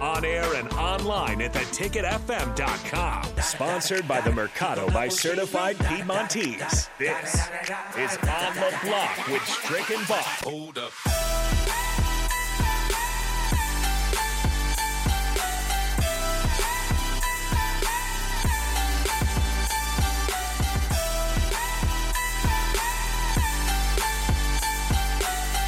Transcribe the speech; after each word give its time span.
On 0.00 0.24
air 0.26 0.54
and 0.54 0.70
online 0.74 1.40
at 1.40 1.54
theticketfm.com. 1.54 3.42
Sponsored 3.42 4.06
by 4.06 4.20
the 4.20 4.30
Mercado 4.30 4.90
by 4.90 5.08
Certified 5.08 5.76
Piedmontese. 5.78 6.90
This 6.98 7.48
is 7.96 8.18
On 8.18 8.54
the 8.56 8.78
Block 8.84 9.26
with 9.28 9.42
Stricken 9.46 10.04
and 10.04 10.26
Hold 10.44 10.76
up. 10.76 10.92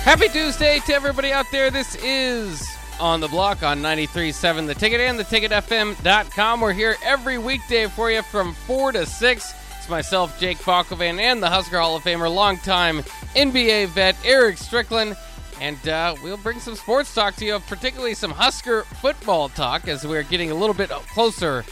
Happy 0.04 0.28
Tuesday 0.28 0.80
to 0.86 0.94
everybody 0.94 1.32
out 1.32 1.46
there. 1.50 1.70
This 1.70 1.94
is 1.96 2.77
On 3.00 3.20
the 3.20 3.28
Block 3.28 3.62
on 3.62 3.80
93.7 3.80 4.66
The 4.66 4.74
Ticket 4.74 5.00
and 5.00 5.18
theticketfm.com. 5.18 6.60
We're 6.60 6.72
here 6.72 6.96
every 7.04 7.38
weekday 7.38 7.86
for 7.86 8.10
you 8.10 8.22
from 8.22 8.54
4 8.54 8.92
to 8.92 9.06
6. 9.06 9.54
It's 9.76 9.88
myself, 9.88 10.38
Jake 10.40 10.58
Bakovan, 10.58 11.20
and 11.20 11.42
the 11.42 11.48
Husker 11.48 11.78
Hall 11.78 11.96
of 11.96 12.02
Famer, 12.02 12.32
longtime 12.32 13.02
NBA 13.36 13.88
vet 13.88 14.16
Eric 14.24 14.58
Strickland. 14.58 15.16
And 15.60 15.88
uh, 15.88 16.16
we'll 16.22 16.36
bring 16.38 16.58
some 16.60 16.74
sports 16.74 17.14
talk 17.14 17.36
to 17.36 17.44
you, 17.44 17.58
particularly 17.60 18.14
some 18.14 18.32
Husker 18.32 18.82
football 18.82 19.48
talk 19.48 19.86
as 19.86 20.06
we're 20.06 20.24
getting 20.24 20.50
a 20.50 20.54
little 20.54 20.74
bit 20.74 20.90
closer 20.90 21.64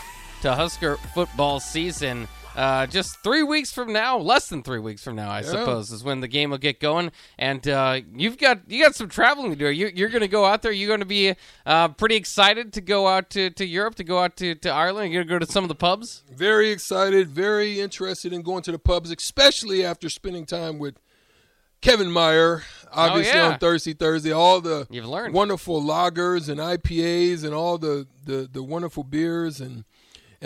to 0.42 0.54
Husker 0.54 0.96
football 1.14 1.58
season. 1.60 2.28
Uh, 2.56 2.86
just 2.86 3.22
three 3.22 3.42
weeks 3.42 3.70
from 3.70 3.92
now, 3.92 4.16
less 4.16 4.48
than 4.48 4.62
three 4.62 4.78
weeks 4.78 5.04
from 5.04 5.14
now, 5.14 5.30
I 5.30 5.42
suppose, 5.42 5.92
is 5.92 6.02
when 6.02 6.20
the 6.20 6.28
game 6.28 6.48
will 6.50 6.56
get 6.58 6.80
going. 6.80 7.12
And 7.38 7.68
uh, 7.68 8.00
you've 8.14 8.38
got 8.38 8.60
you 8.66 8.82
got 8.82 8.94
some 8.94 9.10
traveling 9.10 9.50
to 9.50 9.56
do. 9.56 9.68
You, 9.68 9.90
you're 9.94 10.08
going 10.08 10.22
to 10.22 10.28
go 10.28 10.46
out 10.46 10.62
there. 10.62 10.72
You're 10.72 10.88
going 10.88 11.00
to 11.00 11.04
be 11.06 11.34
uh, 11.66 11.88
pretty 11.88 12.16
excited 12.16 12.72
to 12.72 12.80
go 12.80 13.08
out 13.08 13.28
to, 13.30 13.50
to 13.50 13.66
Europe, 13.66 13.96
to 13.96 14.04
go 14.04 14.18
out 14.20 14.36
to, 14.38 14.54
to 14.54 14.70
Ireland. 14.70 15.12
You're 15.12 15.24
going 15.24 15.40
to 15.40 15.44
go 15.44 15.46
to 15.46 15.52
some 15.52 15.64
of 15.64 15.68
the 15.68 15.74
pubs. 15.74 16.22
Very 16.34 16.70
excited, 16.70 17.28
very 17.28 17.78
interested 17.78 18.32
in 18.32 18.40
going 18.40 18.62
to 18.62 18.72
the 18.72 18.78
pubs, 18.78 19.10
especially 19.10 19.84
after 19.84 20.08
spending 20.08 20.46
time 20.46 20.78
with 20.78 20.96
Kevin 21.82 22.10
Meyer, 22.10 22.62
obviously 22.90 23.38
Oh, 23.38 23.42
yeah. 23.44 23.52
on 23.52 23.58
Thursday, 23.58 23.92
Thursday. 23.92 24.32
All 24.32 24.62
the 24.62 24.86
You've 24.90 25.04
learned. 25.06 25.34
wonderful 25.34 25.82
lagers 25.82 26.48
and 26.48 26.58
IPAs 26.58 27.44
and 27.44 27.52
all 27.52 27.76
the, 27.76 28.06
the, 28.24 28.48
the 28.50 28.62
wonderful 28.62 29.04
beers 29.04 29.60
and, 29.60 29.84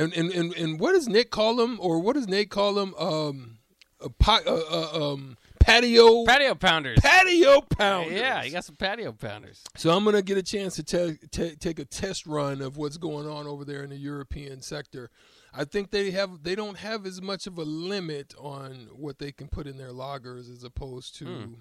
and, 0.01 0.13
and, 0.15 0.33
and, 0.33 0.55
and 0.55 0.81
what 0.81 0.93
does 0.93 1.09
Nick 1.09 1.31
call 1.31 1.57
them 1.57 1.79
or 1.81 1.99
what 2.01 2.15
does 2.15 2.27
Nate 2.29 2.51
call 2.51 2.75
them? 2.75 2.95
Um, 2.99 3.59
a 4.03 4.09
pi- 4.09 4.43
uh, 4.47 4.61
uh, 4.71 5.13
um, 5.13 5.37
patio 5.61 6.25
Patio 6.25 6.55
pounders. 6.55 6.99
patio 7.01 7.61
pounders. 7.61 8.15
Yeah, 8.19 8.43
you 8.43 8.51
got 8.51 8.65
some 8.65 8.77
patio 8.77 9.13
pounders. 9.13 9.63
So 9.77 9.91
I'm 9.91 10.05
gonna 10.05 10.23
get 10.23 10.39
a 10.39 10.43
chance 10.43 10.77
to 10.77 10.83
te- 10.83 11.19
te- 11.31 11.57
take 11.57 11.79
a 11.79 11.85
test 11.85 12.27
run 12.27 12.63
of 12.63 12.77
what's 12.79 12.97
going 12.97 13.29
on 13.29 13.47
over 13.47 13.65
there 13.65 13.83
in 13.83 13.91
the 13.91 13.97
European 13.99 14.63
sector. 14.63 15.11
I 15.53 15.65
think 15.65 15.91
they 15.91 16.13
have 16.13 16.45
they 16.45 16.55
don't 16.55 16.79
have 16.79 17.05
as 17.05 17.21
much 17.21 17.47
of 17.47 17.59
a 17.59 17.63
limit 17.65 18.35
on 18.39 18.89
what 18.95 19.19
they 19.19 19.33
can 19.33 19.49
put 19.49 19.67
in 19.67 19.77
their 19.77 19.93
loggers 19.93 20.49
as 20.49 20.65
opposed 20.65 21.17
to 21.19 21.25
Hmm. 21.27 21.53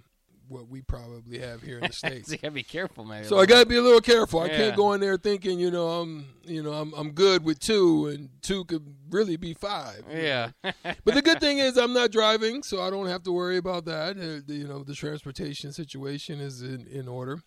What 0.49 0.67
we 0.67 0.81
probably 0.81 1.39
have 1.39 1.61
here 1.61 1.77
in 1.77 1.87
the 1.87 1.93
states. 1.93 2.31
you 2.31 2.37
gotta 2.37 2.51
be 2.51 2.63
careful, 2.63 3.05
man. 3.05 3.23
So 3.23 3.37
I 3.39 3.45
got 3.45 3.59
to 3.61 3.65
be 3.65 3.77
a 3.77 3.81
little 3.81 4.01
careful. 4.01 4.39
I 4.41 4.49
can't 4.49 4.75
go 4.75 4.93
in 4.93 4.99
there 5.01 5.15
thinking, 5.17 5.59
you 5.59 5.71
know, 5.71 5.87
I'm, 5.89 6.25
you 6.43 6.61
know, 6.63 6.73
I'm, 6.73 6.93
I'm 6.93 7.11
good 7.11 7.43
with 7.45 7.59
two, 7.59 8.07
and 8.07 8.29
two 8.41 8.65
could 8.65 8.85
really 9.09 9.37
be 9.37 9.53
five. 9.53 10.03
Yeah. 10.11 10.49
but 10.63 11.13
the 11.13 11.21
good 11.21 11.39
thing 11.39 11.59
is 11.59 11.77
I'm 11.77 11.93
not 11.93 12.11
driving, 12.11 12.63
so 12.63 12.81
I 12.81 12.89
don't 12.89 13.07
have 13.07 13.23
to 13.23 13.31
worry 13.31 13.57
about 13.57 13.85
that. 13.85 14.17
Uh, 14.17 14.51
you 14.51 14.67
know, 14.67 14.83
the 14.83 14.93
transportation 14.95 15.71
situation 15.71 16.39
is 16.39 16.61
in, 16.61 16.87
in 16.87 17.07
order. 17.07 17.41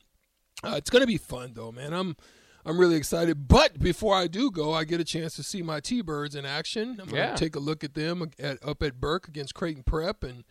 Uh, 0.64 0.74
it's 0.76 0.90
gonna 0.90 1.06
be 1.06 1.16
fun 1.19 1.52
though, 1.54 1.72
man. 1.72 1.92
I'm, 1.92 2.16
I'm 2.64 2.78
really 2.78 2.94
excited. 2.94 3.48
But 3.48 3.80
before 3.80 4.14
I 4.14 4.28
do 4.28 4.48
go, 4.50 4.72
I 4.72 4.84
get 4.84 5.00
a 5.00 5.04
chance 5.04 5.34
to 5.34 5.42
see 5.42 5.62
my 5.62 5.80
T-Birds 5.80 6.36
in 6.36 6.44
action. 6.46 6.98
I'm 7.00 7.08
gonna 7.08 7.16
Yeah. 7.16 7.34
take 7.34 7.56
a 7.56 7.58
look 7.58 7.82
at 7.82 7.94
them 7.94 8.30
at, 8.38 8.64
up 8.64 8.80
at 8.84 9.00
Burke 9.00 9.26
against 9.26 9.54
Creighton 9.54 9.82
Prep, 9.82 10.22
and 10.22 10.44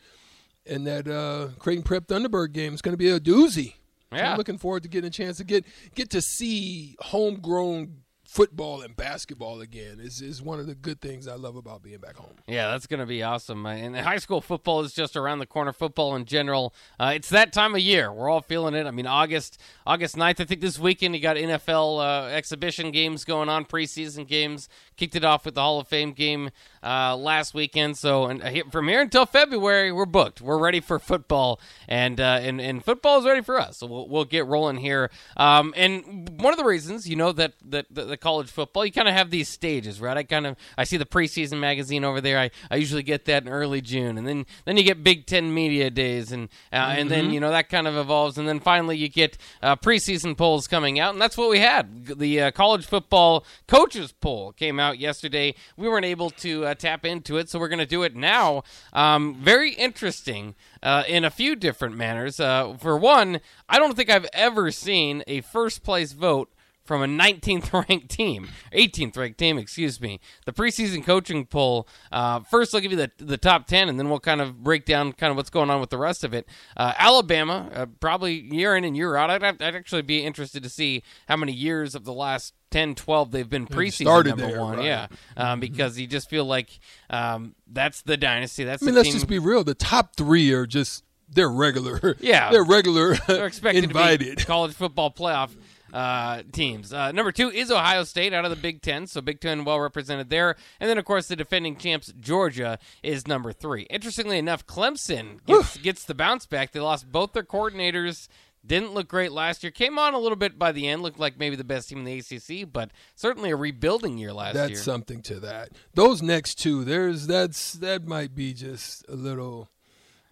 and 0.66 0.86
that 0.88 1.08
uh, 1.08 1.50
Creighton 1.60 1.84
Prep 1.84 2.08
Thunderbird 2.08 2.54
game 2.54 2.74
is 2.74 2.82
going 2.82 2.94
to 2.94 2.98
be 2.98 3.10
a 3.10 3.20
doozy. 3.20 3.76
So 4.14 4.18
I'm 4.18 4.38
looking 4.38 4.58
forward 4.58 4.84
to 4.84 4.90
getting 4.90 5.08
a 5.08 5.12
chance 5.12 5.38
to 5.38 5.46
get 5.46 5.66
get 5.96 6.10
to 6.10 6.22
see 6.22 6.98
homegrown 7.00 8.01
football 8.32 8.82
and 8.82 8.96
basketball 8.96 9.60
again. 9.60 10.00
Is 10.00 10.22
is 10.22 10.42
one 10.42 10.58
of 10.60 10.66
the 10.66 10.74
good 10.74 11.02
things 11.02 11.28
I 11.28 11.36
love 11.36 11.58
about 11.58 11.84
being 11.84 11.98
back 11.98 12.16
home. 12.16 12.32
Yeah, 12.48 12.72
that's 12.72 12.88
going 12.88 13.02
to 13.02 13.06
be 13.06 13.22
awesome. 13.22 13.66
Uh, 13.66 13.74
And 13.74 13.98
high 13.98 14.20
school 14.20 14.40
football 14.40 14.82
is 14.82 14.94
just 14.94 15.18
around 15.18 15.40
the 15.40 15.46
corner. 15.46 15.74
Football 15.74 16.16
in 16.16 16.24
general, 16.24 16.74
uh, 16.98 17.12
it's 17.14 17.30
that 17.30 17.52
time 17.52 17.76
of 17.76 17.82
year. 17.82 18.12
We're 18.12 18.30
all 18.30 18.42
feeling 18.42 18.74
it. 18.74 18.88
I 18.88 18.92
mean, 18.92 19.06
August, 19.06 19.60
August 19.86 20.16
9th, 20.16 20.40
I 20.40 20.46
think 20.46 20.62
this 20.62 20.80
weekend 20.80 21.14
you 21.14 21.22
got 21.22 21.36
NFL 21.36 22.00
uh, 22.00 22.28
exhibition 22.30 22.92
games 22.92 23.26
going 23.26 23.50
on, 23.50 23.66
preseason 23.66 24.26
games. 24.26 24.70
Kicked 24.96 25.16
it 25.18 25.26
off 25.26 25.44
with 25.46 25.56
the 25.56 25.62
Hall 25.62 25.80
of 25.82 25.88
Fame 25.90 26.14
game 26.14 26.52
uh, 26.84 27.18
last 27.18 27.54
weekend. 27.54 27.98
So, 27.98 28.28
and 28.28 28.42
uh, 28.42 28.64
from 28.72 28.88
here 28.88 29.02
until 29.02 29.26
February, 29.26 29.92
we're 29.92 30.06
booked. 30.06 30.40
We're 30.40 30.58
ready 30.58 30.80
for 30.80 31.00
football, 31.00 31.60
and 31.88 32.20
uh, 32.22 32.40
and 32.42 32.62
and 32.62 32.84
football 32.86 33.20
is 33.20 33.26
ready 33.26 33.42
for 33.42 33.60
us. 33.60 33.78
So 33.78 33.88
we'll, 33.88 34.08
we'll 34.08 34.26
get 34.26 34.46
rolling 34.46 34.78
here. 34.78 35.10
Um, 35.36 35.74
and 35.76 36.40
one 36.40 36.54
of 36.54 36.58
the 36.58 36.66
reasons, 36.66 37.10
you 37.10 37.16
know, 37.18 37.32
that 37.34 37.54
that 37.66 37.88
the, 37.90 38.06
the 38.06 38.18
college 38.22 38.50
football, 38.50 38.86
you 38.86 38.92
kind 38.92 39.08
of 39.08 39.14
have 39.14 39.30
these 39.30 39.50
stages, 39.50 40.00
right? 40.00 40.16
I 40.16 40.24
kind 40.24 40.48
of 40.48 40.56
I 40.78 40.86
see 40.86 40.98
the 40.98 41.06
preseason 41.06 41.60
magazine 41.60 42.06
over 42.06 42.22
there. 42.22 42.40
I, 42.40 42.52
I 42.70 42.78
usually 42.78 43.04
get 43.04 43.26
that 43.26 43.44
in 43.44 43.50
early 43.50 43.82
June, 43.82 44.18
and 44.18 44.28
then 44.28 44.46
then 44.66 44.78
you 44.78 44.84
get 44.84 45.04
Big 45.04 45.26
Ten 45.26 45.54
media 45.54 45.90
days, 45.90 46.32
and 46.32 46.48
uh, 46.72 46.96
and 46.98 47.10
then 47.12 47.32
you 47.32 47.40
know 47.40 47.50
that 47.50 47.70
kind 47.70 47.88
of 47.88 47.98
evolves, 47.98 48.38
and 48.38 48.48
then 48.48 48.60
finally 48.60 48.96
you 48.98 49.10
get 49.10 49.38
uh, 49.62 49.76
preseason 49.76 50.38
polls 50.38 50.68
coming 50.68 51.00
out, 51.00 51.14
and 51.14 51.22
that's 51.22 51.38
what 51.38 51.50
we 51.50 51.60
had. 51.60 52.06
The 52.06 52.42
uh, 52.42 52.52
college 52.52 52.86
football 52.86 53.46
coaches 53.68 54.14
poll 54.14 54.54
came 54.54 54.80
out 54.80 55.00
yesterday. 55.00 55.56
We 55.76 55.90
weren't 55.90 56.06
able 56.06 56.30
to 56.30 56.66
uh, 56.68 56.76
tap 56.76 57.06
into 57.06 57.38
it, 57.38 57.50
so 57.50 57.60
we're 57.60 57.68
going 57.68 57.80
to 57.80 57.86
do 57.86 58.04
it 58.04 58.16
now. 58.16 58.64
Um, 58.94 59.36
very 59.36 59.74
interesting 59.74 60.56
uh, 60.84 61.04
in 61.08 61.26
a 61.26 61.30
few 61.30 61.56
different 61.56 61.98
manners. 61.98 62.40
Uh, 62.40 62.76
for 62.78 62.98
one, 62.98 63.42
I 63.68 63.80
don't 63.80 63.96
think 63.96 64.10
I've 64.10 64.28
ever 64.34 64.72
seen 64.72 65.24
a 65.28 65.42
first 65.42 65.84
place 65.84 66.12
vote 66.14 66.52
from 66.84 67.02
a 67.02 67.06
19th 67.06 67.72
ranked 67.90 68.10
team, 68.10 68.50
18th 68.74 69.18
ranked 69.18 69.38
team, 69.38 69.58
excuse 69.58 70.00
me. 70.02 70.20
The 70.46 70.54
preseason 70.54 71.04
coaching 71.04 71.46
poll. 71.46 71.88
Uh, 72.12 72.42
first, 72.42 72.74
I'll 72.74 72.82
give 72.82 72.92
you 72.92 72.98
the 72.98 73.12
the 73.18 73.38
top 73.38 73.68
10, 73.68 73.90
and 73.90 74.00
then 74.00 74.10
we'll 74.10 74.20
kind 74.20 74.42
of 74.42 74.64
break 74.64 74.86
down 74.86 75.14
kind 75.14 75.32
of 75.32 75.38
what's 75.38 75.50
going 75.50 75.70
on 75.70 75.80
with 75.80 75.90
the 75.90 75.98
rest 75.98 76.24
of 76.24 76.34
it. 76.34 76.48
Uh, 76.76 76.94
Alabama, 76.98 77.70
uh, 77.74 77.86
probably 78.00 78.34
year 78.34 78.76
in 78.76 78.84
and 78.84 78.96
year 78.96 79.16
out. 79.16 79.30
I'd, 79.30 79.44
I'd 79.44 79.76
actually 79.76 80.02
be 80.02 80.24
interested 80.24 80.64
to 80.64 80.70
see 80.70 81.04
how 81.28 81.36
many 81.36 81.54
years 81.54 81.96
of 81.96 82.04
the 82.04 82.14
last 82.14 82.54
10, 82.72 82.96
12 82.96 83.32
they've 83.32 83.50
been 83.50 83.68
preseason 83.68 84.04
started 84.04 84.30
number 84.38 84.48
there, 84.48 84.62
one. 84.62 84.78
right. 84.78 84.86
Yeah, 84.86 85.08
um, 85.38 85.60
because 85.60 86.00
you 86.00 86.08
just 86.08 86.30
feel 86.30 86.46
like 86.46 86.80
um, 87.10 87.56
that's 87.68 88.02
the 88.02 88.18
dynasty. 88.18 88.64
That's 88.64 88.82
I 88.82 88.86
mean, 88.88 88.96
let's 88.96 89.10
team. 89.10 89.14
just 89.14 89.28
be 89.28 89.40
real. 89.40 89.64
The 89.64 89.76
top 89.76 90.16
three 90.16 90.52
are 90.54 90.66
just 90.66 91.04
they're 91.34 91.50
regular. 91.50 92.16
Yeah. 92.20 92.50
they're 92.52 92.64
regular. 92.64 93.16
They're 93.28 93.46
expected 93.48 93.82
to 93.82 93.88
invited. 93.88 94.38
be 94.38 94.44
college 94.44 94.74
football 94.74 95.12
playoff 95.12 95.52
uh, 95.94 96.44
teams. 96.52 96.94
Uh, 96.94 97.12
number 97.12 97.32
two 97.32 97.50
is 97.50 97.72
Ohio 97.72 98.04
State 98.04 98.34
out 98.34 98.46
of 98.46 98.52
the 98.52 98.58
Big 98.58 98.82
Ten, 98.82 99.08
so 99.08 99.22
Big 99.22 99.40
Ten 99.40 99.64
well 99.64 99.80
represented 99.80 100.30
there. 100.30 100.56
And 100.80 100.90
then, 100.90 100.98
of 100.98 101.06
course, 101.06 101.28
the 101.28 101.36
defending 101.36 101.76
champs 101.76 102.14
Georgia 102.20 102.80
is 103.04 103.28
number 103.28 103.52
three. 103.52 103.84
Interestingly 103.84 104.38
enough, 104.38 104.66
Clemson 104.66 105.44
gets, 105.46 105.78
gets 105.78 106.06
the 106.06 106.16
bounce 106.16 106.46
back. 106.46 106.72
They 106.72 106.80
lost 106.80 107.12
both 107.12 107.34
their 107.34 107.44
coordinators. 107.44 108.28
Didn't 108.64 108.94
look 108.94 109.08
great 109.08 109.32
last 109.32 109.64
year. 109.64 109.72
Came 109.72 109.98
on 109.98 110.14
a 110.14 110.20
little 110.20 110.36
bit 110.36 110.60
by 110.60 110.72
the 110.72 110.88
end. 110.88 111.02
Looked 111.02 111.20
like 111.20 111.40
maybe 111.40 111.56
the 111.56 111.64
best 111.64 111.90
team 111.90 111.98
in 111.98 112.06
the 112.06 112.20
ACC, 112.20 112.72
but 112.72 112.92
certainly 113.16 113.50
a 113.50 113.56
rebuilding 113.56 114.20
year 114.20 114.32
last 114.34 114.54
That's 114.54 114.70
year. 114.70 114.76
That's 114.78 114.86
something 114.86 115.24
to 115.24 115.40
that. 115.40 115.70
Those 115.96 116.22
next 116.22 116.56
two, 116.56 116.84
there's 116.84 117.26
that's 117.26 117.74
that 117.74 118.06
might 118.06 118.36
be 118.36 118.54
just 118.54 119.04
a 119.10 119.16
little, 119.16 119.70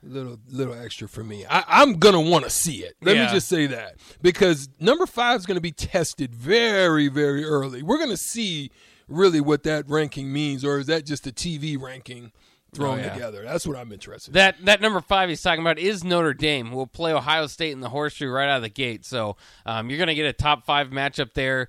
little, 0.03 0.39
little 0.49 0.73
extra 0.73 1.07
for 1.09 1.23
me. 1.23 1.45
I, 1.49 1.63
I'm 1.67 1.93
gonna 1.93 2.21
want 2.21 2.43
to 2.45 2.49
see 2.49 2.77
it. 2.83 2.95
Let 3.01 3.15
Yeah. 3.15 3.25
me 3.27 3.31
just 3.31 3.47
say 3.47 3.67
that 3.67 3.95
because 4.21 4.69
number 4.79 5.05
five 5.05 5.39
is 5.39 5.45
gonna 5.45 5.61
be 5.61 5.71
tested 5.71 6.33
very, 6.33 7.07
very 7.07 7.43
early. 7.43 7.83
We're 7.83 7.99
gonna 7.99 8.17
see 8.17 8.71
really 9.07 9.41
what 9.41 9.63
that 9.63 9.89
ranking 9.89 10.31
means, 10.31 10.63
or 10.63 10.79
is 10.79 10.87
that 10.87 11.05
just 11.05 11.25
a 11.27 11.31
TV 11.31 11.75
ranking 11.81 12.31
thrown 12.73 12.99
Oh, 12.99 13.01
yeah. 13.01 13.13
together? 13.13 13.43
That's 13.43 13.65
what 13.65 13.75
I'm 13.75 13.91
interested. 13.91 14.29
in. 14.29 14.33
That 14.35 14.63
that 14.65 14.81
number 14.81 15.01
five 15.01 15.27
he's 15.29 15.41
talking 15.41 15.61
about 15.61 15.79
is 15.79 16.03
Notre 16.03 16.33
Dame, 16.33 16.67
who 16.69 16.75
will 16.77 16.87
play 16.87 17.11
Ohio 17.11 17.47
State 17.47 17.71
in 17.71 17.79
the 17.81 17.89
horseshoe 17.89 18.29
right 18.29 18.47
out 18.49 18.57
of 18.57 18.61
the 18.61 18.69
gate. 18.69 19.05
So 19.05 19.35
um, 19.65 19.89
you're 19.89 19.97
going 19.97 20.07
to 20.07 20.15
get 20.15 20.27
a 20.27 20.33
top 20.33 20.65
five 20.65 20.89
matchup 20.89 21.33
there. 21.33 21.67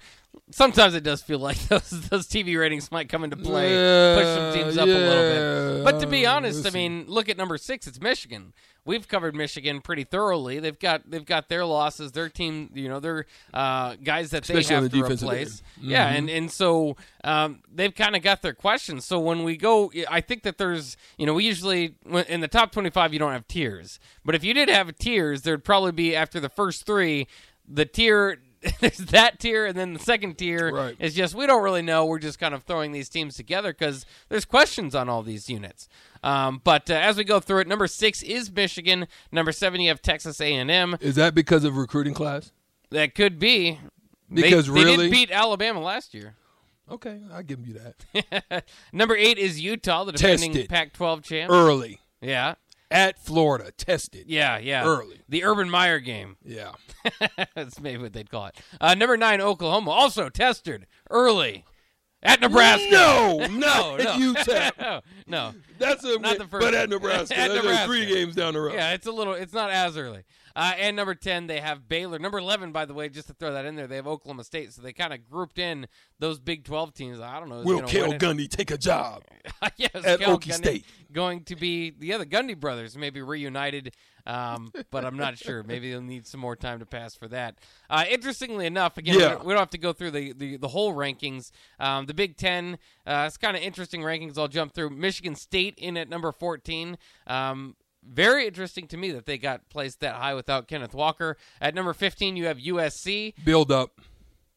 Sometimes 0.50 0.94
it 0.94 1.02
does 1.02 1.22
feel 1.22 1.38
like 1.38 1.58
those 1.68 1.90
those 2.08 2.26
TV 2.26 2.58
ratings 2.58 2.90
might 2.90 3.08
come 3.08 3.24
into 3.24 3.36
play, 3.36 3.72
Yeah, 3.74 4.16
push 4.16 4.26
some 4.26 4.54
teams 4.54 4.76
up 4.78 4.86
a 4.86 4.90
little 4.90 5.84
bit. 5.84 5.84
But 5.84 6.00
to 6.00 6.06
be 6.06 6.26
honest, 6.26 6.66
I 6.66 6.70
mean, 6.70 7.04
look 7.08 7.28
at 7.28 7.36
number 7.36 7.56
six. 7.58 7.86
It's 7.86 8.00
Michigan. 8.00 8.52
We've 8.86 9.06
covered 9.06 9.34
Michigan 9.34 9.82
pretty 9.82 10.04
thoroughly. 10.04 10.58
They've 10.58 10.78
got 10.78 11.10
they've 11.10 11.24
got 11.24 11.48
their 11.50 11.66
losses, 11.66 12.12
their 12.12 12.28
team. 12.30 12.70
You 12.72 12.88
know, 12.88 12.98
their 12.98 13.26
uh, 13.52 13.96
guys 14.02 14.30
that 14.30 14.44
Especially 14.44 14.68
they 14.68 14.74
have 14.74 14.90
the 14.90 15.02
to 15.02 15.12
replace. 15.12 15.62
end. 15.78 15.86
Yeah, 15.90 16.08
and 16.08 16.30
and 16.30 16.50
so 16.50 16.96
um, 17.22 17.60
they've 17.72 17.94
kind 17.94 18.16
of 18.16 18.22
got 18.22 18.40
their 18.40 18.54
questions. 18.54 19.04
So 19.04 19.20
when 19.20 19.44
we 19.44 19.56
go, 19.58 19.92
I 20.10 20.22
think 20.22 20.44
that 20.44 20.56
there's 20.56 20.96
you 21.18 21.26
know 21.26 21.34
we 21.34 21.44
usually 21.44 21.94
in 22.28 22.40
the 22.40 22.48
top 22.48 22.72
twenty 22.72 22.90
five 22.90 23.12
you 23.12 23.18
don't 23.18 23.32
have 23.32 23.46
tiers, 23.48 24.00
but 24.24 24.34
if 24.34 24.42
you 24.42 24.54
did 24.54 24.70
have 24.70 24.96
tiers, 24.96 25.42
there'd 25.42 25.62
probably 25.64 25.92
be 25.92 26.16
after 26.16 26.40
the 26.40 26.48
first 26.48 26.86
three, 26.86 27.26
the 27.68 27.84
tier. 27.84 28.38
There's 28.80 28.98
that 28.98 29.38
tier, 29.40 29.64
and 29.66 29.76
then 29.76 29.94
the 29.94 29.98
second 29.98 30.36
tier 30.36 30.70
Right. 30.72 30.96
is 30.98 31.14
just 31.14 31.34
we 31.34 31.46
don't 31.46 31.62
really 31.62 31.80
know. 31.82 32.04
We're 32.04 32.18
just 32.18 32.38
kind 32.38 32.54
of 32.54 32.62
throwing 32.64 32.92
these 32.92 33.08
teams 33.08 33.34
together 33.36 33.72
because 33.72 34.04
there's 34.28 34.44
questions 34.44 34.94
on 34.94 35.08
all 35.08 35.22
these 35.22 35.48
units. 35.48 35.88
Um, 36.22 36.60
but 36.62 36.90
uh, 36.90 36.94
as 36.94 37.16
we 37.16 37.24
go 37.24 37.40
through 37.40 37.60
it, 37.60 37.68
number 37.68 37.86
six 37.86 38.22
is 38.22 38.52
Michigan. 38.52 39.08
Number 39.32 39.50
seven, 39.52 39.80
you 39.80 39.88
have 39.88 40.02
Texas 40.02 40.40
A&M. 40.42 40.96
Is 41.00 41.14
that 41.14 41.34
because 41.34 41.64
of 41.64 41.78
recruiting 41.78 42.12
class? 42.12 42.52
That 42.90 43.14
could 43.14 43.38
be 43.38 43.78
Because 44.30 44.66
they, 44.66 44.72
really- 44.72 44.96
did 45.08 45.10
beat 45.10 45.30
Alabama 45.30 45.80
last 45.80 46.12
year. 46.12 46.34
Okay, 46.90 47.20
I 47.32 47.42
give 47.42 47.66
you 47.66 47.78
that. 48.12 48.64
number 48.92 49.16
eight 49.16 49.38
is 49.38 49.60
Utah, 49.60 50.04
the 50.04 50.12
defending 50.12 50.66
Pac-12 50.66 51.22
champ. 51.22 51.50
Early 51.50 52.00
yeah, 52.20 52.56
at 52.90 53.18
Florida, 53.18 53.70
tested. 53.76 54.24
yeah, 54.26 54.58
yeah. 54.58 54.84
Early. 54.84 55.20
the 55.28 55.44
Urban 55.44 55.70
Meyer 55.70 56.00
game. 56.00 56.36
Yeah. 56.44 56.72
That's 57.54 57.80
maybe 57.80 58.02
what 58.02 58.12
they'd 58.12 58.30
call 58.30 58.46
it. 58.46 58.56
Uh, 58.80 58.94
number 58.94 59.16
nine, 59.16 59.40
Oklahoma, 59.40 59.90
also 59.90 60.28
tested 60.28 60.86
early 61.08 61.64
at 62.22 62.40
Nebraska. 62.40 62.90
No, 62.90 63.38
no, 63.50 63.96
no. 63.96 64.34
UTEP. 64.34 64.72
no, 64.80 65.00
no. 65.26 65.54
That's 65.78 66.04
a 66.04 66.18
Not 66.18 66.38
the 66.38 66.46
first 66.46 66.64
but 66.64 66.74
at 66.74 66.88
Nebraska. 66.90 67.38
At 67.38 67.48
That's 67.48 67.62
Nebraska. 67.62 67.86
three 67.86 68.06
games 68.06 68.34
down 68.34 68.54
the 68.54 68.60
road. 68.60 68.74
Yeah, 68.74 68.92
it's 68.92 69.06
a 69.06 69.12
little. 69.12 69.34
It's 69.34 69.52
not 69.54 69.70
as 69.70 69.96
early. 69.96 70.24
Uh, 70.56 70.72
and 70.78 70.96
number 70.96 71.14
ten, 71.14 71.46
they 71.46 71.60
have 71.60 71.88
Baylor. 71.88 72.18
Number 72.18 72.38
eleven, 72.38 72.72
by 72.72 72.84
the 72.84 72.94
way, 72.94 73.08
just 73.08 73.28
to 73.28 73.34
throw 73.34 73.52
that 73.52 73.64
in 73.64 73.76
there, 73.76 73.86
they 73.86 73.96
have 73.96 74.06
Oklahoma 74.06 74.44
State. 74.44 74.72
So 74.72 74.82
they 74.82 74.92
kind 74.92 75.12
of 75.12 75.28
grouped 75.30 75.58
in 75.58 75.86
those 76.18 76.38
Big 76.40 76.64
Twelve 76.64 76.92
teams. 76.92 77.20
I 77.20 77.38
don't 77.38 77.48
know. 77.48 77.62
Will 77.62 77.76
gonna 77.80 77.88
Cale 77.88 78.08
win 78.08 78.12
it. 78.16 78.20
Gundy 78.20 78.48
take 78.48 78.70
a 78.70 78.78
job? 78.78 79.22
yes, 79.76 79.90
at 79.94 80.20
Okie 80.20 80.48
Gundy 80.48 80.52
State. 80.52 80.84
going 81.12 81.44
to 81.44 81.56
be 81.56 81.90
the 81.98 82.12
other 82.12 82.24
Gundy 82.24 82.58
brothers, 82.58 82.96
maybe 82.96 83.22
reunited, 83.22 83.94
um, 84.26 84.72
but 84.90 85.04
I'm 85.04 85.16
not 85.16 85.38
sure. 85.38 85.62
Maybe 85.62 85.90
they'll 85.90 86.00
need 86.02 86.26
some 86.26 86.40
more 86.40 86.56
time 86.56 86.78
to 86.80 86.86
pass 86.86 87.14
for 87.14 87.28
that. 87.28 87.56
Uh, 87.88 88.04
interestingly 88.10 88.66
enough, 88.66 88.96
again, 88.98 89.16
we 89.16 89.22
Yeah. 89.22 89.28
don't- 89.30 89.44
we 89.44 89.52
don't 89.52 89.60
have 89.60 89.70
to 89.70 89.78
go 89.78 89.92
through 89.92 90.10
the, 90.10 90.32
the, 90.32 90.56
the 90.56 90.68
whole 90.68 90.94
rankings. 90.94 91.50
Um, 91.78 92.06
the 92.06 92.14
Big 92.14 92.36
Ten, 92.36 92.78
uh, 93.06 93.24
it's 93.26 93.36
kind 93.36 93.56
of 93.56 93.62
interesting 93.62 94.02
rankings. 94.02 94.36
I'll 94.38 94.48
jump 94.48 94.74
through. 94.74 94.90
Michigan 94.90 95.34
State 95.34 95.74
in 95.78 95.96
at 95.96 96.08
number 96.08 96.30
14. 96.32 96.98
Um, 97.26 97.76
very 98.02 98.46
interesting 98.46 98.86
to 98.88 98.96
me 98.96 99.10
that 99.12 99.26
they 99.26 99.38
got 99.38 99.68
placed 99.68 100.00
that 100.00 100.14
high 100.16 100.34
without 100.34 100.68
Kenneth 100.68 100.94
Walker. 100.94 101.36
At 101.60 101.74
number 101.74 101.92
15, 101.92 102.36
you 102.36 102.46
have 102.46 102.58
USC. 102.58 103.34
Build 103.44 103.70
up. 103.70 104.00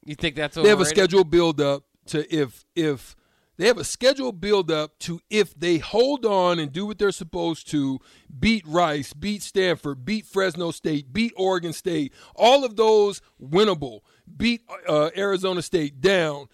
You 0.05 0.15
think 0.15 0.35
that's 0.35 0.55
They 0.55 0.61
have 0.61 0.79
a 0.79 0.81
overrated? 0.81 0.95
scheduled 0.97 1.29
build 1.29 1.61
up 1.61 1.83
to 2.07 2.35
if 2.35 2.65
if 2.75 3.15
they 3.57 3.67
have 3.67 3.77
a 3.77 3.83
scheduled 3.83 4.41
build 4.41 4.71
up 4.71 4.97
to 4.99 5.21
if 5.29 5.53
they 5.57 5.77
hold 5.77 6.25
on 6.25 6.57
and 6.59 6.71
do 6.73 6.85
what 6.87 6.97
they're 6.97 7.11
supposed 7.11 7.69
to, 7.69 7.99
beat 8.39 8.65
Rice, 8.67 9.13
beat 9.13 9.43
Stanford, 9.43 10.03
beat 10.03 10.25
Fresno 10.25 10.71
State, 10.71 11.13
beat 11.13 11.31
Oregon 11.37 11.71
State, 11.71 12.11
all 12.35 12.65
of 12.65 12.75
those 12.75 13.21
winnable. 13.41 13.99
Beat 14.37 14.61
uh, 14.87 15.11
Arizona 15.15 15.61
State 15.61 16.01
down, 16.01 16.47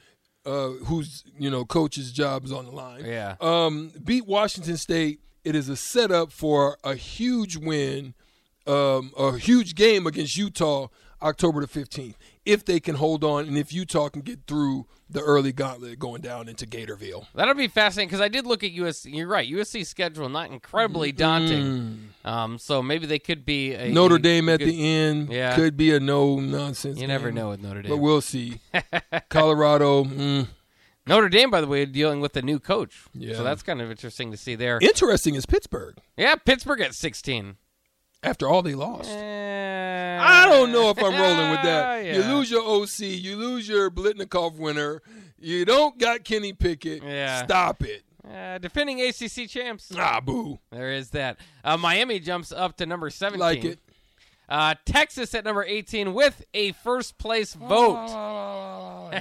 uh, 0.45 0.69
whose 0.85 1.23
you 1.39 1.49
know 1.49 1.63
coach's 1.65 2.11
job 2.11 2.43
is 2.45 2.51
on 2.51 2.65
the 2.65 2.71
line. 2.71 3.05
Yeah. 3.05 3.35
Um, 3.39 3.91
beat 4.03 4.25
Washington 4.27 4.77
State. 4.77 5.21
It 5.43 5.55
is 5.55 5.69
a 5.69 5.75
setup 5.75 6.31
for 6.31 6.77
a 6.83 6.95
huge 6.95 7.55
win, 7.57 8.13
um, 8.67 9.11
a 9.17 9.37
huge 9.37 9.75
game 9.75 10.05
against 10.05 10.37
Utah 10.37 10.87
October 11.21 11.61
the 11.61 11.67
15th. 11.67 12.15
If 12.45 12.65
they 12.65 12.79
can 12.79 12.95
hold 12.95 13.23
on 13.23 13.47
and 13.47 13.57
if 13.57 13.71
Utah 13.73 14.09
can 14.09 14.21
get 14.21 14.39
through 14.47 14.85
the 15.11 15.21
early 15.21 15.51
gauntlet 15.51 15.97
going 15.97 16.21
down 16.21 16.47
into 16.47 16.67
Gatorville. 16.67 17.25
That'll 17.33 17.55
be 17.55 17.67
fascinating 17.67 18.09
because 18.09 18.21
I 18.21 18.27
did 18.27 18.45
look 18.45 18.63
at 18.63 18.71
USC. 18.71 19.13
You're 19.15 19.27
right. 19.27 19.47
USC's 19.49 19.89
schedule 19.89 20.29
not 20.29 20.51
incredibly 20.51 21.11
daunting. 21.11 22.09
Um, 22.23 22.59
so 22.59 22.83
maybe 22.83 23.07
they 23.07 23.17
could 23.17 23.43
be 23.43 23.73
a 23.73 23.87
Mm. 23.89 23.93
Notre 23.93 24.15
a 24.15 24.19
Dame 24.19 24.49
at 24.49 24.59
good- 24.59 24.69
the 24.69 24.87
end 24.87 25.31
Yeah. 25.31 25.55
could 25.55 25.75
be 25.75 25.93
a 25.95 25.99
no 25.99 26.39
nonsense. 26.39 26.99
You 26.99 27.07
never 27.07 27.29
game, 27.29 27.35
know 27.35 27.49
with 27.49 27.61
Notre 27.61 27.81
Dame. 27.81 27.89
But 27.91 27.97
we'll 27.97 28.21
see. 28.21 28.59
Colorado, 29.29 30.03
mm, 30.03 30.47
Notre 31.09 31.27
Dame, 31.27 31.49
by 31.49 31.59
the 31.59 31.67
way, 31.67 31.85
dealing 31.85 32.21
with 32.21 32.37
a 32.37 32.41
new 32.41 32.59
coach. 32.59 33.03
Yeah. 33.13 33.35
So 33.35 33.43
that's 33.43 33.63
kind 33.63 33.81
of 33.81 33.89
interesting 33.89 34.31
to 34.31 34.37
see 34.37 34.55
there. 34.55 34.79
interesting 34.81 35.35
is 35.35 35.45
Pittsburgh 35.45 35.97
yeah, 36.15 36.35
Pittsburgh 36.35 36.81
at 36.81 36.93
16. 36.93 37.57
after 38.21 38.47
all 38.47 38.61
they 38.61 38.75
lost. 38.75 39.09
Eh, 39.09 40.19
I 40.21 40.45
don't 40.45 40.71
know 40.71 40.89
if 40.89 40.97
I'm 40.97 41.19
rolling 41.19 41.51
with 41.51 41.63
that. 41.63 42.05
You 42.09 42.23
lose 42.23 42.49
your 42.49 42.63
OC, 42.63 42.99
you 42.99 43.37
lose 43.37 43.67
your 43.67 43.91
Biletnikoff 43.91 44.57
winner, 44.57 45.01
you 45.37 45.65
don't 45.65 45.97
got 45.97 46.23
Kenny 46.23 46.53
Pickett. 46.53 47.03
Yeah. 47.03 47.43
Stop 47.43 47.83
it. 47.83 48.03
Uh, 48.27 48.57
defending 48.57 49.01
ACC 49.01 49.47
champs. 49.49 49.91
Ah, 49.97 50.19
boo. 50.19 50.59
There 50.71 50.91
is 50.91 51.09
that. 51.11 51.37
Uh, 51.63 51.77
Miami 51.77 52.19
jumps 52.19 52.51
up 52.51 52.77
to 52.77 52.85
number 52.85 53.09
17. 53.09 53.39
Like 53.39 53.63
it. 53.63 53.79
Uh, 54.47 54.75
Texas 54.85 55.33
at 55.35 55.45
number 55.45 55.63
18 55.63 56.13
with 56.13 56.43
a 56.53 56.71
first 56.73 57.17
place 57.17 57.53
vote. 57.53 58.07